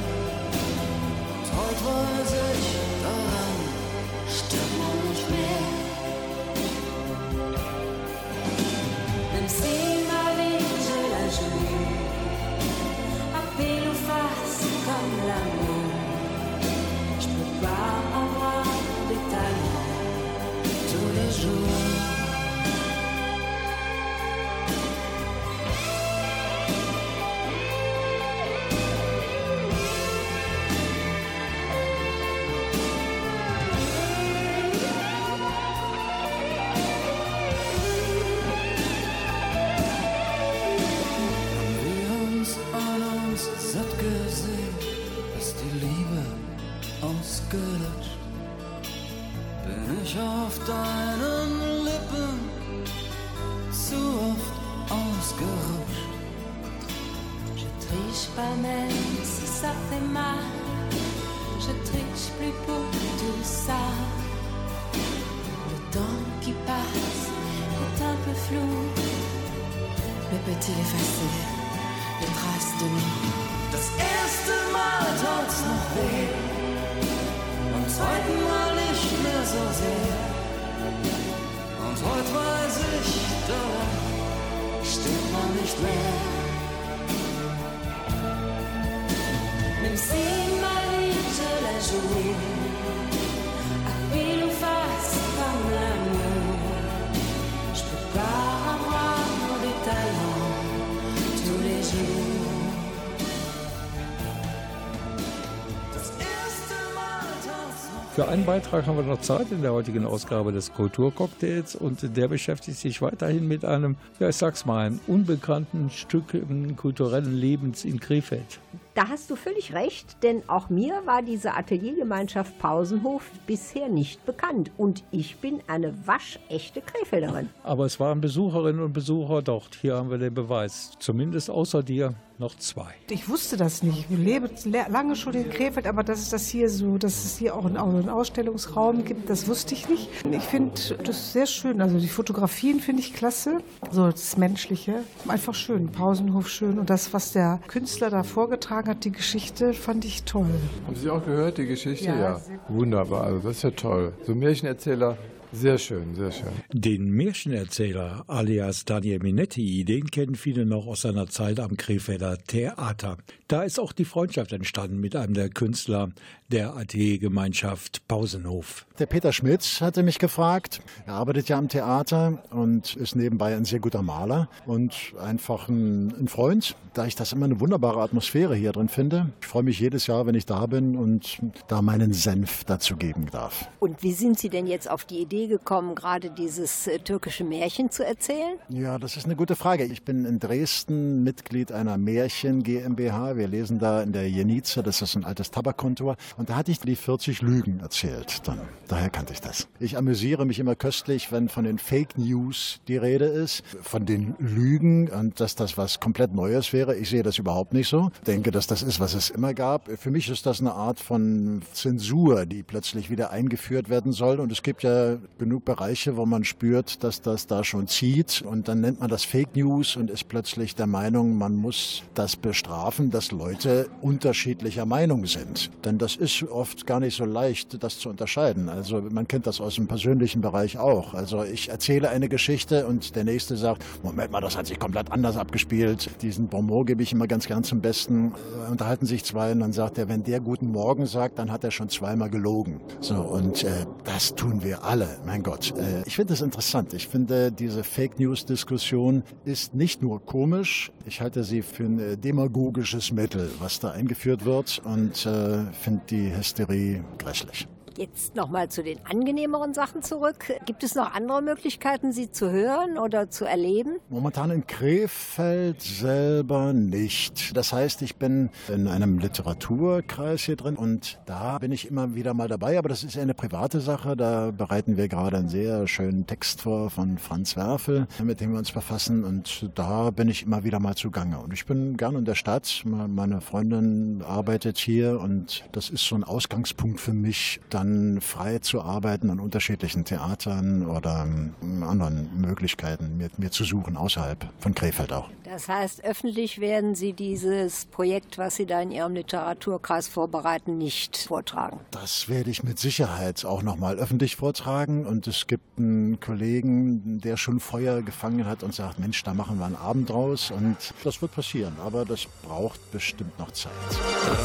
einen 108.29 108.45
Beitrag 108.45 108.85
haben 108.85 108.95
wir 108.95 109.03
noch 109.03 109.21
Zeit 109.21 109.51
in 109.51 109.63
der 109.63 109.73
heutigen 109.73 110.05
Ausgabe 110.05 110.51
des 110.51 110.71
Kulturcocktails 110.71 111.75
und 111.75 112.15
der 112.15 112.27
beschäftigt 112.27 112.77
sich 112.77 113.01
weiterhin 113.01 113.47
mit 113.47 113.65
einem, 113.65 113.95
ja 114.19 114.29
ich 114.29 114.35
sag's 114.35 114.67
mal, 114.67 114.85
einem 114.85 114.99
unbekannten 115.07 115.89
Stück 115.89 116.37
kulturellen 116.77 117.33
Lebens 117.33 117.85
in 117.85 117.99
Krefeld. 117.99 118.59
Da 118.93 119.07
hast 119.07 119.31
du 119.31 119.35
völlig 119.35 119.73
recht, 119.73 120.21
denn 120.21 120.43
auch 120.47 120.69
mir 120.69 121.01
war 121.05 121.23
diese 121.23 121.55
Ateliergemeinschaft 121.55 122.59
Pausenhof 122.59 123.31
bisher 123.47 123.89
nicht 123.89 124.23
bekannt. 124.25 124.69
Und 124.77 125.03
ich 125.09 125.37
bin 125.37 125.61
eine 125.67 125.95
waschechte 126.05 126.81
Krefelderin. 126.81 127.49
Aber 127.63 127.85
es 127.85 127.99
waren 127.99 128.21
Besucherinnen 128.21 128.83
und 128.83 128.93
Besucher 128.93 129.41
dort. 129.41 129.75
Hier 129.81 129.95
haben 129.95 130.11
wir 130.11 130.17
den 130.19 130.33
Beweis. 130.33 130.91
Zumindest 130.99 131.49
außer 131.49 131.81
dir 131.81 132.13
noch 132.39 132.55
zwei. 132.57 132.87
Ich 133.09 133.27
wusste 133.29 133.57
das 133.57 133.83
nicht. 133.83 134.05
Ich 134.09 134.17
lebe 134.17 134.49
le- 134.65 134.85
lange 134.89 135.15
schon 135.15 135.33
in 135.33 135.49
Krefeld, 135.49 135.85
aber 135.87 136.03
dass 136.03 136.19
es 136.19 136.29
das 136.29 136.47
hier 136.47 136.69
so, 136.69 136.97
dass 136.97 137.25
es 137.25 137.37
hier 137.37 137.55
auch 137.55 137.65
einen, 137.65 138.09
Ausstellungsraum 138.09 139.03
gibt, 139.05 139.29
das 139.29 139.47
wusste 139.47 139.73
ich 139.73 139.89
nicht. 139.89 140.09
Ich 140.31 140.43
finde 140.43 140.73
das 141.03 141.33
sehr 141.33 141.45
schön. 141.45 141.81
Also 141.81 141.99
die 141.99 142.07
Fotografien 142.07 142.79
finde 142.79 143.01
ich 143.01 143.13
klasse. 143.13 143.59
So 143.91 144.09
das 144.09 144.37
Menschliche. 144.37 145.03
Einfach 145.27 145.53
schön. 145.53 145.89
Pausenhof 145.91 146.49
schön. 146.49 146.79
Und 146.79 146.89
das, 146.89 147.13
was 147.13 147.31
der 147.33 147.59
Künstler 147.67 148.09
da 148.09 148.23
vorgetragen 148.23 148.89
hat, 148.89 149.03
die 149.05 149.11
Geschichte, 149.11 149.73
fand 149.73 150.05
ich 150.05 150.23
toll. 150.23 150.47
Haben 150.87 150.95
Sie 150.95 151.09
auch 151.09 151.23
gehört, 151.25 151.57
die 151.57 151.65
Geschichte? 151.65 152.05
Ja, 152.07 152.15
Ja, 152.19 152.41
wunderbar. 152.69 153.23
Also 153.25 153.39
das 153.47 153.57
ist 153.57 153.63
ja 153.63 153.71
toll. 153.71 154.13
So 154.25 154.33
Märchenerzähler, 154.35 155.17
sehr 155.51 155.77
schön, 155.77 156.15
sehr 156.15 156.31
schön. 156.31 156.49
Den 156.71 157.11
Märchenerzähler 157.11 158.23
alias 158.27 158.85
Daniel 158.85 159.19
Minetti, 159.19 159.83
den 159.85 160.11
kennen 160.11 160.35
viele 160.35 160.65
noch 160.65 160.87
aus 160.87 161.01
seiner 161.01 161.27
Zeit 161.27 161.59
am 161.59 161.77
Krefelder 161.77 162.37
Theater. 162.37 163.17
Da 163.47 163.63
ist 163.63 163.79
auch 163.79 163.93
die 163.93 164.05
Freundschaft 164.05 164.53
entstanden 164.53 164.99
mit 164.99 165.15
einem 165.15 165.33
der 165.33 165.49
Künstler 165.49 166.11
der 166.51 166.75
AT-Gemeinschaft 166.75 168.07
Pausenhof. 168.07 168.85
Der 168.97 169.05
Peter 169.05 169.33
Schmitz 169.33 169.81
hatte 169.81 170.03
mich 170.03 170.19
gefragt. 170.19 170.81
Er 171.05 171.13
arbeitet 171.13 171.49
ja 171.49 171.57
am 171.57 171.67
Theater 171.67 172.43
und 172.51 172.95
ist 172.95 173.15
nebenbei 173.15 173.55
ein 173.55 173.65
sehr 173.65 173.79
guter 173.79 174.01
Maler 174.01 174.49
und 174.65 175.13
einfach 175.19 175.67
ein, 175.69 176.13
ein 176.19 176.27
Freund, 176.27 176.75
da 176.93 177.05
ich 177.05 177.15
das 177.15 177.33
immer 177.33 177.45
eine 177.45 177.59
wunderbare 177.59 178.01
Atmosphäre 178.01 178.55
hier 178.55 178.71
drin 178.71 178.89
finde. 178.89 179.31
Ich 179.41 179.47
freue 179.47 179.63
mich 179.63 179.79
jedes 179.79 180.07
Jahr, 180.07 180.25
wenn 180.25 180.35
ich 180.35 180.45
da 180.45 180.65
bin 180.65 180.95
und 180.95 181.39
da 181.67 181.81
meinen 181.81 182.13
Senf 182.13 182.63
dazu 182.65 182.97
geben 182.97 183.27
darf. 183.31 183.69
Und 183.79 184.03
wie 184.03 184.13
sind 184.13 184.39
Sie 184.39 184.49
denn 184.49 184.67
jetzt 184.67 184.89
auf 184.89 185.05
die 185.05 185.19
Idee 185.19 185.38
Idee 185.39 185.47
gekommen, 185.47 185.95
gerade 185.95 186.29
dieses 186.29 186.87
äh, 186.87 186.99
türkische 186.99 187.43
Märchen 187.43 187.89
zu 187.89 188.05
erzählen? 188.05 188.57
Ja, 188.67 188.97
das 188.97 189.15
ist 189.15 189.25
eine 189.25 189.35
gute 189.37 189.55
Frage. 189.55 189.85
Ich 189.85 190.03
bin 190.03 190.25
in 190.25 190.39
Dresden 190.39 191.23
Mitglied 191.23 191.71
einer 191.71 191.97
Märchen 191.97 192.61
GmbH. 192.63 193.37
Wir 193.37 193.47
lesen 193.47 193.79
da 193.79 194.01
in 194.01 194.11
der 194.11 194.29
Jenice, 194.29 194.81
das 194.83 195.01
ist 195.01 195.15
ein 195.15 195.23
altes 195.23 195.51
Tabakkontor. 195.51 196.17
Und 196.37 196.49
da 196.49 196.57
hatte 196.57 196.71
ich 196.71 196.79
die 196.79 196.95
40 196.95 197.41
Lügen 197.41 197.79
erzählt. 197.79 198.47
Dann, 198.47 198.59
daher 198.87 199.09
kannte 199.09 199.31
ich 199.31 199.39
das. 199.39 199.67
Ich 199.79 199.97
amüsiere 199.97 200.45
mich 200.45 200.59
immer 200.59 200.75
köstlich, 200.75 201.31
wenn 201.31 201.47
von 201.47 201.63
den 201.63 201.79
Fake 201.79 202.17
News 202.17 202.81
die 202.87 202.97
Rede 202.97 203.25
ist, 203.25 203.63
von 203.81 204.05
den 204.05 204.35
Lügen 204.39 205.09
und 205.09 205.39
dass 205.39 205.55
das 205.55 205.77
was 205.77 205.99
komplett 206.01 206.33
Neues 206.33 206.73
wäre. 206.73 206.97
Ich 206.97 207.09
sehe 207.09 207.23
das 207.23 207.37
überhaupt 207.37 207.73
nicht 207.73 207.87
so. 207.87 208.11
Ich 208.15 208.25
denke, 208.25 208.51
dass 208.51 208.67
das 208.67 208.83
ist, 208.83 208.99
was 208.99 209.13
es 209.13 209.29
immer 209.29 209.53
gab. 209.53 209.89
Für 209.97 210.11
mich 210.11 210.29
ist 210.29 210.45
das 210.45 210.59
eine 210.59 210.73
Art 210.73 210.99
von 210.99 211.61
Zensur, 211.71 212.45
die 212.45 212.63
plötzlich 212.63 213.09
wieder 213.09 213.31
eingeführt 213.31 213.89
werden 213.89 214.11
soll. 214.11 214.39
Und 214.39 214.51
es 214.51 214.63
gibt 214.63 214.83
ja 214.83 215.17
genug 215.37 215.65
Bereiche, 215.65 216.17
wo 216.17 216.25
man 216.25 216.43
spürt, 216.43 217.03
dass 217.03 217.21
das 217.21 217.47
da 217.47 217.63
schon 217.63 217.87
zieht. 217.87 218.41
Und 218.41 218.67
dann 218.67 218.81
nennt 218.81 218.99
man 218.99 219.09
das 219.09 219.23
Fake 219.23 219.55
News 219.55 219.95
und 219.95 220.09
ist 220.09 220.27
plötzlich 220.27 220.75
der 220.75 220.87
Meinung, 220.87 221.37
man 221.37 221.55
muss 221.55 222.03
das 222.13 222.35
bestrafen, 222.35 223.11
dass 223.11 223.31
Leute 223.31 223.89
unterschiedlicher 224.01 224.85
Meinung 224.85 225.25
sind. 225.25 225.71
Denn 225.85 225.97
das 225.97 226.15
ist 226.15 226.43
oft 226.43 226.85
gar 226.85 226.99
nicht 226.99 227.15
so 227.15 227.25
leicht, 227.25 227.81
das 227.83 227.99
zu 227.99 228.09
unterscheiden. 228.09 228.69
Also 228.69 229.01
man 229.01 229.27
kennt 229.27 229.47
das 229.47 229.61
aus 229.61 229.75
dem 229.75 229.87
persönlichen 229.87 230.41
Bereich 230.41 230.77
auch. 230.77 231.13
Also 231.13 231.43
ich 231.43 231.69
erzähle 231.69 232.09
eine 232.09 232.29
Geschichte 232.29 232.87
und 232.87 233.15
der 233.15 233.23
Nächste 233.23 233.57
sagt, 233.57 233.83
Moment 234.03 234.31
mal, 234.31 234.41
das 234.41 234.57
hat 234.57 234.67
sich 234.67 234.79
komplett 234.79 235.11
anders 235.11 235.37
abgespielt. 235.37 236.09
Diesen 236.21 236.47
Bonmot 236.47 236.87
gebe 236.87 237.03
ich 237.03 237.11
immer 237.13 237.27
ganz 237.27 237.47
gern 237.47 237.63
zum 237.63 237.81
Besten. 237.81 238.33
Äh, 238.65 238.71
Unterhalten 238.71 239.05
sich 239.05 239.23
zwei 239.23 239.51
und 239.51 239.59
dann 239.59 239.73
sagt 239.73 239.97
er, 239.97 240.09
wenn 240.09 240.23
der 240.23 240.39
Guten 240.39 240.71
Morgen 240.71 241.05
sagt, 241.05 241.39
dann 241.39 241.51
hat 241.51 241.63
er 241.63 241.71
schon 241.71 241.89
zweimal 241.89 242.29
gelogen. 242.29 242.81
So, 243.01 243.15
und 243.15 243.63
äh, 243.63 243.85
das 244.03 244.35
tun 244.35 244.63
wir 244.63 244.83
alle. 244.83 245.18
Mein 245.25 245.43
Gott. 245.43 245.73
Äh, 245.77 246.03
ich 246.05 246.15
finde 246.15 246.33
das 246.33 246.41
interessant. 246.41 246.93
Ich 246.93 247.07
finde, 247.07 247.51
diese 247.51 247.83
Fake 247.83 248.19
News-Diskussion 248.19 249.23
ist 249.45 249.73
nicht 249.73 250.01
nur 250.01 250.23
komisch, 250.25 250.91
ich 251.05 251.21
halte 251.21 251.43
sie 251.43 251.61
für 251.61 251.83
ein 251.83 251.99
äh, 251.99 252.17
demagogisches 252.17 253.11
Mittel, 253.11 253.49
was 253.59 253.79
da 253.79 253.91
eingeführt 253.91 254.45
wird 254.45 254.81
und 254.83 255.25
äh, 255.25 255.65
finde 255.73 256.01
die 256.09 256.35
Hysterie 256.35 257.03
grässlich. 257.17 257.67
Jetzt 257.99 258.33
nochmal 258.33 258.69
zu 258.69 258.81
den 258.81 259.05
angenehmeren 259.05 259.73
Sachen 259.73 260.01
zurück. 260.01 260.53
Gibt 260.65 260.83
es 260.83 260.95
noch 260.95 261.13
andere 261.13 261.41
Möglichkeiten, 261.41 262.13
sie 262.13 262.31
zu 262.31 262.49
hören 262.49 262.97
oder 262.97 263.29
zu 263.29 263.43
erleben? 263.43 263.97
Momentan 264.07 264.51
in 264.51 264.65
Krefeld 264.65 265.81
selber 265.81 266.71
nicht. 266.71 267.57
Das 267.57 267.73
heißt, 267.73 268.01
ich 268.01 268.15
bin 268.15 268.51
in 268.69 268.87
einem 268.87 269.19
Literaturkreis 269.19 270.43
hier 270.43 270.55
drin 270.55 270.77
und 270.77 271.19
da 271.25 271.57
bin 271.57 271.73
ich 271.73 271.89
immer 271.89 272.15
wieder 272.15 272.33
mal 272.33 272.47
dabei, 272.47 272.79
aber 272.79 272.87
das 272.87 273.03
ist 273.03 273.17
eine 273.17 273.33
private 273.33 273.81
Sache. 273.81 274.15
Da 274.15 274.51
bereiten 274.51 274.95
wir 274.95 275.09
gerade 275.09 275.35
einen 275.35 275.49
sehr 275.49 275.85
schönen 275.85 276.25
Text 276.25 276.61
vor 276.61 276.89
von 276.89 277.17
Franz 277.17 277.57
Werfel, 277.57 278.07
mit 278.23 278.39
dem 278.39 278.53
wir 278.53 278.59
uns 278.59 278.71
befassen 278.71 279.25
und 279.25 279.69
da 279.75 280.11
bin 280.11 280.29
ich 280.29 280.43
immer 280.43 280.63
wieder 280.63 280.79
mal 280.79 280.95
zugange. 280.95 281.37
Und 281.39 281.51
ich 281.51 281.65
bin 281.65 281.97
gern 281.97 282.15
in 282.15 282.23
der 282.23 282.35
Stadt. 282.35 282.81
Meine 282.85 283.41
Freundin 283.41 284.23
arbeitet 284.25 284.77
hier 284.77 285.19
und 285.19 285.65
das 285.73 285.89
ist 285.89 286.05
so 286.05 286.15
ein 286.15 286.23
Ausgangspunkt 286.23 287.01
für 287.01 287.11
mich, 287.11 287.59
dann 287.69 287.88
frei 288.21 288.59
zu 288.59 288.81
arbeiten 288.81 289.29
an 289.29 289.39
unterschiedlichen 289.39 290.05
Theatern 290.05 290.85
oder 290.85 291.25
ähm, 291.25 291.83
anderen 291.83 292.29
Möglichkeiten 292.39 293.17
mir, 293.17 293.29
mir 293.37 293.51
zu 293.51 293.63
suchen 293.63 293.97
außerhalb 293.97 294.47
von 294.59 294.75
Krefeld 294.75 295.13
auch. 295.13 295.29
Das 295.43 295.67
heißt, 295.67 296.03
öffentlich 296.03 296.59
werden 296.59 296.93
Sie 296.93 297.13
dieses 297.13 297.85
Projekt, 297.85 298.37
was 298.37 298.55
Sie 298.55 298.67
da 298.67 298.81
in 298.81 298.91
Ihrem 298.91 299.15
Literaturkreis 299.15 300.07
vorbereiten, 300.07 300.77
nicht 300.77 301.17
vortragen. 301.17 301.79
Das 301.89 302.29
werde 302.29 302.51
ich 302.51 302.63
mit 302.63 302.77
Sicherheit 302.77 303.43
auch 303.45 303.63
nochmal 303.63 303.97
öffentlich 303.97 304.35
vortragen. 304.35 305.07
Und 305.07 305.25
es 305.25 305.47
gibt 305.47 305.79
einen 305.79 306.19
Kollegen, 306.19 307.19
der 307.19 307.35
schon 307.35 307.59
Feuer 307.59 308.03
gefangen 308.03 308.45
hat 308.45 308.61
und 308.61 308.75
sagt, 308.75 308.99
Mensch, 308.99 309.23
da 309.23 309.33
machen 309.33 309.57
wir 309.57 309.65
einen 309.65 309.75
Abend 309.75 310.09
draus. 310.09 310.51
Und 310.51 310.77
das 311.03 311.21
wird 311.21 311.33
passieren. 311.33 311.73
Aber 311.83 312.05
das 312.05 312.27
braucht 312.47 312.91
bestimmt 312.91 313.37
noch 313.39 313.51
Zeit. 313.51 313.71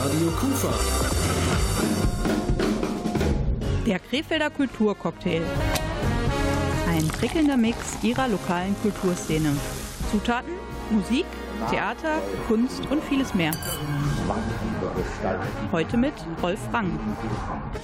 Radio 0.05 0.31
Kufa. 0.31 0.73
Der 3.87 3.99
Krefelder 3.99 4.49
Kulturcocktail. 4.49 5.43
Ein 6.89 7.07
prickelnder 7.09 7.59
Mix 7.59 8.03
ihrer 8.03 8.29
lokalen 8.29 8.75
Kulturszene. 8.81 9.55
Zutaten, 10.11 10.55
Musik, 10.91 11.27
Theater, 11.69 12.23
Kunst 12.49 12.87
und 12.91 13.05
vieles 13.05 13.35
mehr. 13.35 13.53
Heute 15.73 15.97
mit 15.97 16.13
Rolf 16.43 16.61
Rang. 16.73 16.99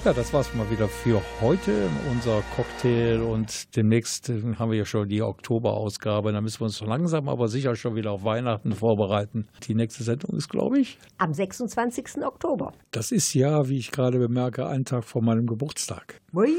Ja, 0.05 0.13
das 0.13 0.33
war's 0.33 0.53
mal 0.53 0.69
wieder 0.69 0.87
für 0.87 1.21
heute. 1.41 1.89
Unser 2.11 2.41
Cocktail 2.55 3.21
und 3.21 3.75
demnächst 3.75 4.29
haben 4.29 4.71
wir 4.71 4.77
ja 4.77 4.85
schon 4.85 5.07
die 5.07 5.21
Oktoberausgabe. 5.21 6.31
Da 6.31 6.41
müssen 6.41 6.59
wir 6.61 6.65
uns 6.65 6.77
so 6.77 6.85
langsam 6.85 7.27
aber 7.29 7.47
sicher 7.47 7.75
schon 7.75 7.95
wieder 7.95 8.11
auf 8.11 8.23
Weihnachten 8.23 8.73
vorbereiten. 8.73 9.47
Die 9.67 9.75
nächste 9.75 10.03
Sendung 10.03 10.35
ist, 10.37 10.49
glaube 10.49 10.79
ich, 10.79 10.97
Am 11.17 11.33
26. 11.33 12.23
Oktober. 12.23 12.73
das 12.91 13.11
ist 13.11 13.33
ja, 13.33 13.67
wie 13.67 13.77
ich 13.77 13.91
gerade 13.91 14.19
bemerke, 14.19 14.67
ein 14.67 14.85
Tag 14.85 15.03
vor 15.03 15.21
meinem 15.23 15.47
Geburtstag. 15.47 16.19
Ui. 16.33 16.49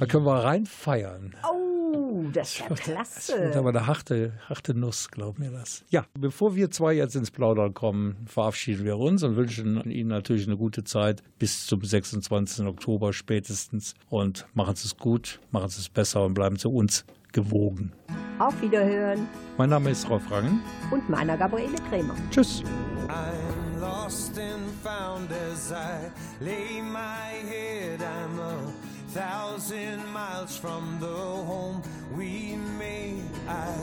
Da 0.00 0.06
können 0.06 0.24
wir 0.24 0.44
rein 0.44 0.66
feiern. 0.66 1.34
Oh, 1.48 2.24
das 2.32 2.50
ist 2.50 2.58
ja 2.60 2.66
Das 2.68 2.80
klasse. 2.80 3.32
wird 3.40 3.56
aber 3.56 3.70
eine 3.70 3.86
harte, 3.86 4.32
harte 4.48 4.74
Nuss, 4.74 5.08
glaub 5.10 5.38
mir 5.38 5.50
das. 5.50 5.84
Ja, 5.90 6.04
bevor 6.18 6.54
wir 6.54 6.70
zwei 6.70 6.92
jetzt 6.94 7.16
ins 7.16 7.30
Plaudern 7.30 7.74
kommen, 7.74 8.16
verabschieden 8.26 8.84
wir 8.84 8.98
uns 8.98 9.22
und 9.22 9.36
wünschen 9.36 9.57
Ihnen 9.58 10.08
natürlich 10.08 10.46
eine 10.46 10.56
gute 10.56 10.84
Zeit 10.84 11.22
bis 11.38 11.66
zum 11.66 11.82
26. 11.82 12.66
Oktober 12.66 13.12
spätestens. 13.12 13.94
Und 14.08 14.46
machen 14.54 14.74
Sie 14.76 14.86
es 14.86 14.96
gut, 14.96 15.40
machen 15.50 15.68
Sie 15.68 15.80
es 15.80 15.88
besser 15.88 16.24
und 16.24 16.34
bleiben 16.34 16.56
Sie 16.56 16.68
uns 16.68 17.04
gewogen. 17.32 17.92
Auf 18.38 18.60
Wiederhören. 18.62 19.26
Mein 19.56 19.70
Name 19.70 19.90
ist 19.90 20.08
Rolf 20.08 20.30
Rangen. 20.30 20.60
Und 20.90 21.08
meiner 21.08 21.36
Gabriele 21.36 21.76
Krämer. 21.88 22.14
Tschüss. 22.30 22.62
I'm 23.08 23.80
lost 23.80 24.38
and 24.38 24.64
found 24.82 25.30
as 25.32 25.72
I 25.72 26.10
lay 26.44 26.80
my 26.80 27.48
head. 27.48 28.00
I'm 28.00 28.38
a 28.38 28.72
thousand 29.12 30.00
miles 30.12 30.56
from 30.56 30.98
the 31.00 31.06
home 31.06 31.82
we 32.16 32.56
made. 32.78 33.24
I 33.48 33.74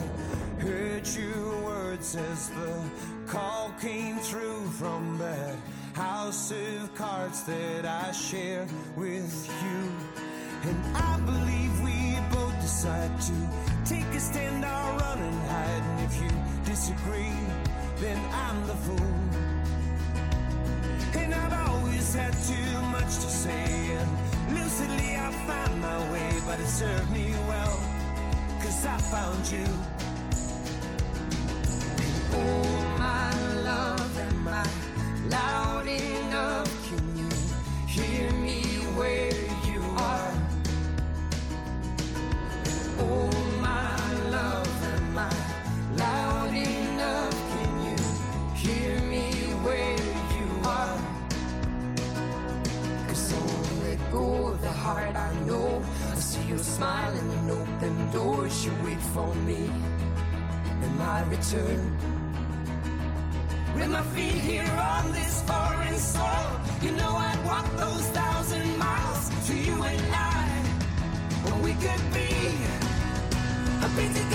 heard 0.66 1.08
your 1.08 1.64
words 1.64 2.16
as 2.16 2.50
the 2.50 2.82
call 3.28 3.72
came 3.80 4.18
through 4.18 4.66
from 4.80 5.18
that 5.20 5.56
house 5.94 6.52
of 6.52 6.96
cards 6.96 7.44
that 7.44 7.86
I 7.86 8.12
share 8.12 8.66
with 8.96 9.32
you. 9.64 9.82
And 10.70 10.98
I 10.98 11.20
believe 11.20 11.72
we 11.82 12.18
both 12.32 12.60
decide 12.62 13.14
to 13.30 13.36
take 13.86 14.10
a 14.16 14.20
stand 14.20 14.66
or 14.66 15.00
run 15.00 15.20
and 15.20 15.42
hide. 15.50 15.84
And 15.90 16.00
if 16.08 16.22
you 16.24 16.32
disagree, 16.66 17.38
then 17.98 18.20
I'm 18.34 18.66
the 18.66 18.78
fool. 18.86 19.16
And 21.22 21.34
I've 21.34 21.70
always 21.70 22.16
had 22.16 22.34
too 22.34 22.82
much 22.90 23.12
to 23.24 23.30
say. 23.44 23.98
And 24.00 24.10
lucidly 24.58 25.16
I 25.16 25.32
find 25.46 25.82
my 25.82 26.12
way, 26.12 26.32
but 26.48 26.60
it 26.60 26.68
served 26.68 27.12
me 27.12 27.36
well. 27.48 27.80
Cause 28.62 28.86
I 28.86 28.98
found 28.98 29.52
you. 29.52 29.95
Heart 54.86 55.16
I 55.16 55.34
know. 55.48 55.82
I 56.12 56.16
see 56.16 56.44
you 56.48 56.60
smiling 56.60 57.30
and 57.38 57.52
open 57.52 58.12
doors. 58.12 58.66
You 58.66 58.72
wait 58.84 59.02
for 59.14 59.34
me 59.48 59.62
my 60.98 61.24
return. 61.30 61.98
With 63.76 63.90
my 63.90 64.02
feet 64.14 64.40
here 64.50 64.72
on 64.96 65.12
this 65.12 65.42
foreign 65.44 65.98
soil, 65.98 66.62
you 66.82 66.92
know 66.92 67.14
I'd 67.28 67.42
walk 67.46 67.68
those 67.76 68.08
thousand 68.10 68.78
miles 68.78 69.48
to 69.48 69.54
you 69.56 69.84
and 69.84 70.02
I. 70.14 70.64
Well, 71.44 71.60
we 71.60 71.74
could 71.74 72.04
be, 72.14 72.30
be 73.98 74.08
together 74.14 74.35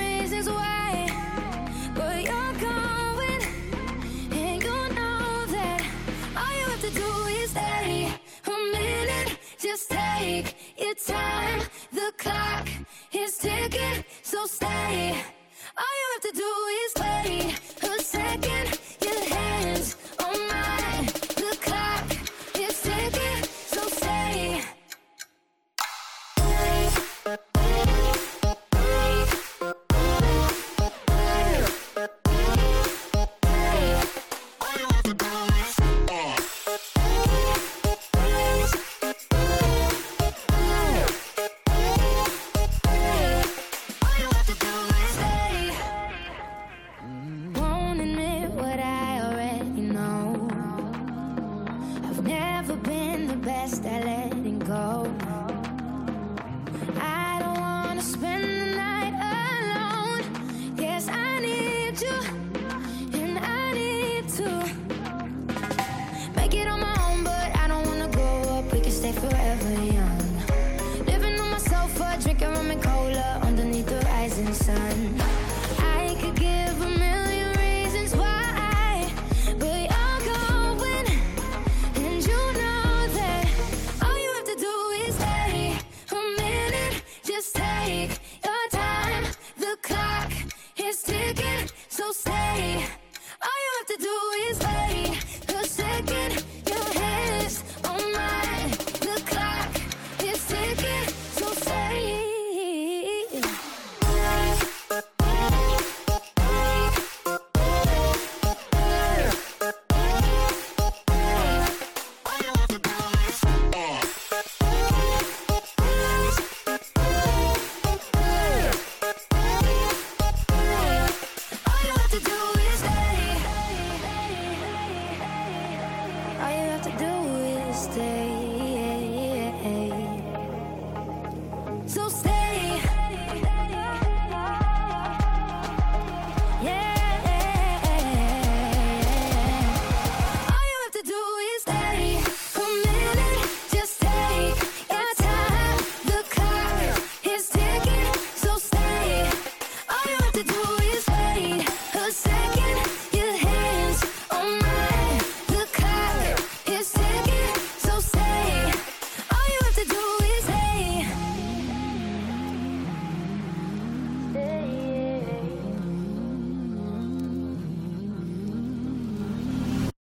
do 16.33 16.43
is 16.85 17.00